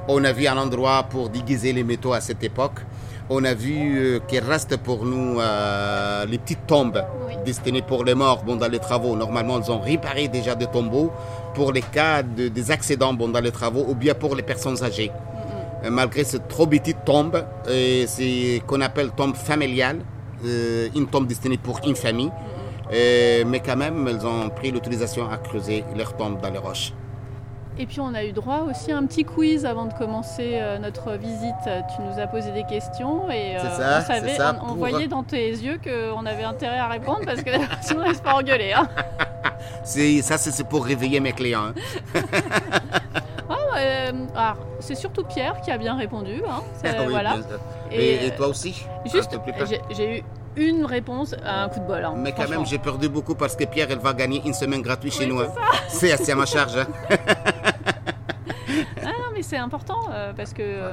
On 0.06 0.22
a 0.24 0.32
vu 0.32 0.46
un 0.46 0.58
endroit 0.58 1.04
pour 1.04 1.30
déguiser 1.30 1.72
les 1.72 1.82
métaux 1.82 2.12
à 2.12 2.20
cette 2.20 2.44
époque. 2.44 2.80
On 3.30 3.42
a 3.42 3.54
vu 3.54 3.98
euh, 3.98 4.18
qu'il 4.28 4.40
reste 4.44 4.76
pour 4.76 5.06
nous 5.06 5.40
euh, 5.40 6.26
les 6.26 6.36
petites 6.36 6.66
tombes 6.66 7.02
destinées 7.46 7.80
pour 7.80 8.04
les 8.04 8.14
morts 8.14 8.44
bon, 8.44 8.56
dans 8.56 8.68
les 8.68 8.80
travaux. 8.80 9.16
Normalement, 9.16 9.58
ils 9.62 9.72
ont 9.72 9.80
réparé 9.80 10.28
déjà 10.28 10.54
des 10.54 10.66
tombeaux 10.66 11.10
pour 11.54 11.72
les 11.72 11.80
cas 11.80 12.22
de, 12.22 12.48
des 12.48 12.70
accidents 12.70 13.14
bon, 13.14 13.28
dans 13.30 13.40
les 13.40 13.50
travaux 13.50 13.86
ou 13.88 13.94
bien 13.94 14.12
pour 14.12 14.36
les 14.36 14.42
personnes 14.42 14.84
âgées. 14.84 15.10
Euh, 15.86 15.90
malgré 15.90 16.24
cette 16.24 16.48
trop 16.48 16.66
petite 16.66 17.04
tombe, 17.04 17.44
c'est 17.66 18.62
qu'on 18.66 18.80
appelle 18.80 19.10
tombe 19.10 19.36
familiale, 19.36 20.00
une 20.44 21.06
tombe 21.06 21.26
destinée 21.26 21.58
pour 21.58 21.80
une 21.86 21.96
famille. 21.96 22.30
mais 22.90 23.60
quand 23.64 23.76
même, 23.76 24.06
elles 24.08 24.26
ont 24.26 24.48
pris 24.50 24.70
l'utilisation 24.70 25.30
à 25.30 25.38
creuser 25.38 25.84
leurs 25.96 26.16
tombes 26.16 26.40
dans 26.40 26.50
les 26.50 26.58
roches. 26.58 26.92
Et 27.78 27.84
puis 27.84 28.00
on 28.00 28.14
a 28.14 28.24
eu 28.24 28.32
droit 28.32 28.60
aussi 28.60 28.90
à 28.90 28.96
un 28.96 29.04
petit 29.04 29.24
quiz 29.24 29.66
avant 29.66 29.84
de 29.84 29.92
commencer 29.92 30.52
euh, 30.54 30.78
notre 30.78 31.12
visite. 31.12 31.54
Tu 31.64 32.02
nous 32.02 32.18
as 32.18 32.26
posé 32.26 32.50
des 32.52 32.64
questions 32.64 33.30
et 33.30 33.56
euh, 33.56 33.60
on, 33.62 34.06
savait, 34.06 34.38
on, 34.66 34.74
voyait 34.76 35.08
dans 35.08 35.22
tes 35.22 35.50
yeux 35.50 35.78
qu'on 35.84 36.24
avait 36.24 36.44
intérêt 36.44 36.78
à 36.78 36.88
répondre 36.88 37.20
parce 37.26 37.42
que 37.42 37.50
sinon 37.82 38.04
on 38.06 38.08
ne 38.08 38.14
se 38.14 38.22
pas 38.22 38.34
engueuler. 38.34 38.72
Hein. 38.72 38.88
ça 39.84 40.38
c'est 40.38 40.66
pour 40.66 40.86
réveiller 40.86 41.20
mes 41.20 41.32
clients. 41.32 41.72
Hein. 43.76 44.26
Ah, 44.34 44.56
c'est 44.80 44.94
surtout 44.94 45.24
Pierre 45.24 45.60
qui 45.60 45.70
a 45.70 45.78
bien 45.78 45.96
répondu. 45.96 46.42
Hein. 46.48 46.62
voilà. 47.08 47.36
Et, 47.90 48.30
toi 48.36 48.48
aussi 48.48 48.84
Juste, 49.06 49.38
j'ai 49.90 50.24
eu 50.56 50.68
une 50.68 50.84
réponse 50.84 51.34
à 51.44 51.64
un 51.64 51.68
coup 51.68 51.80
de 51.80 51.86
bol. 51.86 52.08
Mais 52.16 52.32
quand 52.32 52.48
même, 52.48 52.66
j'ai 52.66 52.78
perdu 52.78 53.08
beaucoup 53.08 53.34
parce 53.34 53.54
que 53.54 53.64
Pierre, 53.64 53.88
elle 53.90 53.98
va 53.98 54.12
gagner 54.12 54.42
une 54.44 54.54
semaine 54.54 54.82
gratuite 54.82 55.14
chez 55.14 55.26
nous. 55.26 55.40
C'est 55.88 56.12
assez 56.12 56.32
à 56.32 56.36
ma 56.36 56.46
charge 56.46 56.78
c'est 59.42 59.56
important 59.56 60.08
euh, 60.10 60.32
parce 60.32 60.52
que 60.52 60.62
euh, 60.62 60.92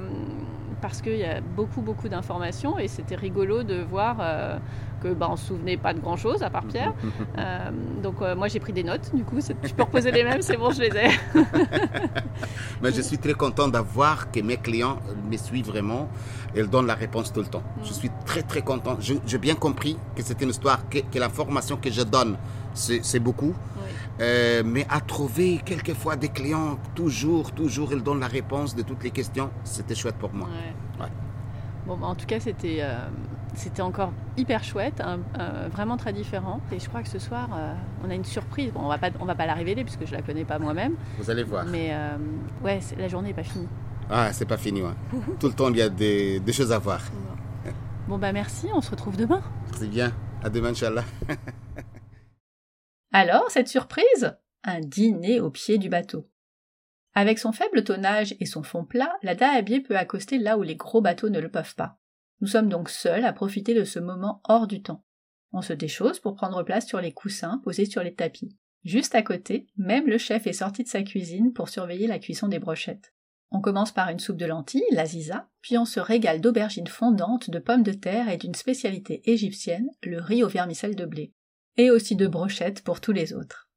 parce 0.83 1.01
qu'il 1.01 1.15
y 1.15 1.23
a 1.23 1.39
beaucoup 1.39 1.79
beaucoup 1.79 2.09
d'informations 2.09 2.77
et 2.77 2.89
c'était 2.89 3.15
rigolo 3.15 3.63
de 3.63 3.81
voir 3.81 4.17
euh, 4.19 4.57
que 5.01 5.07
bah, 5.13 5.29
on 5.31 5.37
se 5.37 5.45
souvenait 5.47 5.77
pas 5.77 5.93
de 5.93 6.01
grand 6.01 6.17
chose 6.17 6.43
à 6.43 6.49
part 6.49 6.65
Pierre. 6.65 6.93
donc 8.03 8.15
moi 8.35 8.49
j'ai 8.49 8.59
pris 8.59 8.73
des 8.73 8.83
notes. 8.83 9.15
Du 9.15 9.23
coup, 9.23 9.39
tu 9.41 9.73
peux 9.73 9.83
reposer 9.83 10.11
les 10.11 10.25
mêmes, 10.25 10.41
c'est 10.41 10.57
bon, 10.57 10.71
je 10.71 10.81
les 10.81 10.93
ai. 11.03 11.09
Mais 12.81 12.91
je 12.91 13.01
suis 13.01 13.17
très 13.17 13.33
content 13.33 13.69
d'avoir 13.69 14.29
que 14.29 14.41
mes 14.41 14.57
clients 14.57 14.97
me 15.31 15.37
suivent 15.37 15.67
vraiment. 15.67 16.09
Et 16.55 16.63
donnent 16.63 16.85
la 16.85 16.95
réponse 16.95 17.33
tout 17.33 17.39
le 17.39 17.47
temps. 17.47 17.63
Je 17.83 17.93
suis 17.93 18.11
très 18.25 18.43
très 18.43 18.61
content. 18.61 18.97
J'ai 18.99 19.37
bien 19.39 19.55
compris 19.55 19.97
que 20.15 20.21
c'est 20.21 20.39
une 20.41 20.49
histoire 20.49 20.87
que, 20.87 20.99
que 20.99 21.17
l'information 21.17 21.77
que 21.77 21.89
je 21.89 22.03
donne 22.03 22.37
c'est 22.73 23.19
beaucoup. 23.19 23.53
Euh, 24.19 24.61
mais 24.65 24.85
à 24.89 25.01
trouver 25.01 25.59
quelquefois 25.65 26.15
des 26.15 26.29
clients, 26.29 26.77
toujours, 26.93 27.51
toujours, 27.51 27.93
ils 27.93 28.03
donnent 28.03 28.19
la 28.19 28.27
réponse 28.27 28.75
de 28.75 28.83
toutes 28.83 29.03
les 29.03 29.11
questions. 29.11 29.49
C'était 29.63 29.95
chouette 29.95 30.15
pour 30.15 30.33
moi. 30.33 30.47
Bon, 31.85 31.97
bah, 31.97 32.07
en 32.07 32.15
tout 32.15 32.25
cas, 32.25 32.39
c'était 32.39 32.77
euh, 32.79 32.95
c'était 33.55 33.81
encore 33.81 34.13
hyper 34.37 34.63
chouette, 34.63 35.03
vraiment 35.71 35.97
très 35.97 36.13
différent. 36.13 36.61
Et 36.71 36.79
je 36.79 36.87
crois 36.87 37.01
que 37.03 37.09
ce 37.09 37.19
soir, 37.19 37.49
euh, 37.53 37.73
on 38.05 38.09
a 38.09 38.15
une 38.15 38.23
surprise. 38.23 38.71
Bon, 38.71 38.81
on 38.83 38.87
va 38.87 38.97
pas, 38.97 39.09
on 39.19 39.25
va 39.25 39.35
pas 39.35 39.45
la 39.45 39.53
révéler 39.53 39.83
puisque 39.83 40.05
je 40.05 40.13
la 40.13 40.21
connais 40.21 40.45
pas 40.45 40.59
moi-même. 40.59 40.95
Vous 41.19 41.29
allez 41.29 41.43
voir. 41.43 41.65
Mais 41.65 41.93
ouais, 42.63 42.79
la 42.97 43.07
journée 43.07 43.29
n'est 43.29 43.33
pas 43.33 43.43
finie. 43.43 43.67
Ah, 44.09 44.31
c'est 44.31 44.45
pas 44.45 44.57
fini, 44.57 44.81
ouais. 44.81 44.93
Tout 45.39 45.47
le 45.47 45.53
temps, 45.53 45.69
il 45.69 45.77
y 45.77 45.81
a 45.81 45.89
des, 45.89 46.39
des 46.39 46.53
choses 46.53 46.71
à 46.71 46.79
voir. 46.79 47.01
Bon. 48.07 48.17
bah 48.17 48.33
merci, 48.33 48.67
on 48.73 48.81
se 48.81 48.91
retrouve 48.91 49.15
demain. 49.17 49.41
C'est 49.77 49.89
bien. 49.89 50.11
À 50.43 50.49
demain, 50.49 50.69
Inch'Allah. 50.69 51.03
Alors, 53.15 53.51
cette 53.51 53.67
surprise? 53.67 54.35
Un 54.63 54.79
dîner 54.79 55.39
au 55.39 55.51
pied 55.51 55.77
du 55.77 55.87
bateau. 55.87 56.27
Avec 57.13 57.37
son 57.37 57.51
faible 57.51 57.83
tonnage 57.83 58.35
et 58.39 58.47
son 58.47 58.63
fond 58.63 58.85
plat, 58.85 59.13
la 59.21 59.35
Dahabie 59.35 59.81
peut 59.81 59.95
accoster 59.95 60.39
là 60.39 60.57
où 60.57 60.63
les 60.63 60.75
gros 60.75 60.99
bateaux 60.99 61.29
ne 61.29 61.39
le 61.39 61.51
peuvent 61.51 61.75
pas. 61.75 61.99
Nous 62.41 62.47
sommes 62.47 62.69
donc 62.69 62.89
seuls 62.89 63.23
à 63.23 63.31
profiter 63.31 63.75
de 63.75 63.83
ce 63.83 63.99
moment 63.99 64.41
hors 64.45 64.65
du 64.65 64.81
temps. 64.81 65.05
On 65.51 65.61
se 65.61 65.73
déchausse 65.73 66.19
pour 66.19 66.33
prendre 66.33 66.63
place 66.63 66.87
sur 66.87 67.01
les 67.01 67.11
coussins 67.11 67.61
posés 67.63 67.85
sur 67.85 68.01
les 68.01 68.15
tapis. 68.15 68.57
Juste 68.83 69.13
à 69.13 69.21
côté, 69.21 69.67
même 69.77 70.07
le 70.07 70.17
chef 70.17 70.47
est 70.47 70.53
sorti 70.53 70.81
de 70.81 70.89
sa 70.89 71.03
cuisine 71.03 71.53
pour 71.53 71.69
surveiller 71.69 72.07
la 72.07 72.17
cuisson 72.17 72.47
des 72.47 72.57
brochettes. 72.57 73.13
On 73.51 73.61
commence 73.61 73.91
par 73.91 74.09
une 74.09 74.17
soupe 74.17 74.37
de 74.37 74.47
lentilles, 74.47 74.81
la 74.89 75.05
ziza, 75.05 75.47
puis 75.61 75.77
on 75.77 75.85
se 75.85 75.99
régale 75.99 76.41
d'aubergines 76.41 76.87
fondantes, 76.87 77.51
de 77.51 77.59
pommes 77.59 77.83
de 77.83 77.93
terre 77.93 78.29
et 78.29 78.37
d'une 78.37 78.55
spécialité 78.55 79.21
égyptienne, 79.31 79.91
le 80.01 80.19
riz 80.19 80.43
au 80.43 80.47
vermicelle 80.47 80.95
de 80.95 81.05
blé 81.05 81.31
et 81.77 81.89
aussi 81.91 82.15
de 82.15 82.27
brochettes 82.27 82.83
pour 82.83 83.01
tous 83.01 83.11
les 83.11 83.33
autres. 83.33 83.69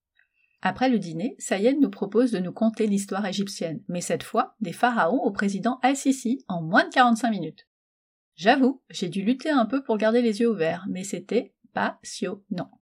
Après 0.63 0.89
le 0.89 0.99
dîner, 0.99 1.37
Sayed 1.39 1.81
nous 1.81 1.91
propose 1.91 2.33
de 2.33 2.39
nous 2.39 2.53
conter 2.53 2.87
l'histoire 2.87 3.25
égyptienne, 3.27 3.83
mais 3.89 4.01
cette 4.01 4.23
fois 4.23 4.55
des 4.61 4.73
pharaons 4.73 5.23
au 5.23 5.31
président 5.31 5.79
Al-Sisi 5.83 6.45
en 6.49 6.63
moins 6.63 6.85
de 6.85 6.93
45 6.93 7.31
minutes. 7.31 7.69
J'avoue, 8.35 8.83
j'ai 8.91 9.09
dû 9.09 9.23
lutter 9.23 9.51
un 9.51 9.67
peu 9.67 9.83
pour 9.83 9.97
garder 9.97 10.23
les 10.23 10.41
yeux 10.41 10.51
ouverts, 10.51 10.87
mais 10.91 11.05
c'était 11.05 11.55
passionnant. 11.73 12.81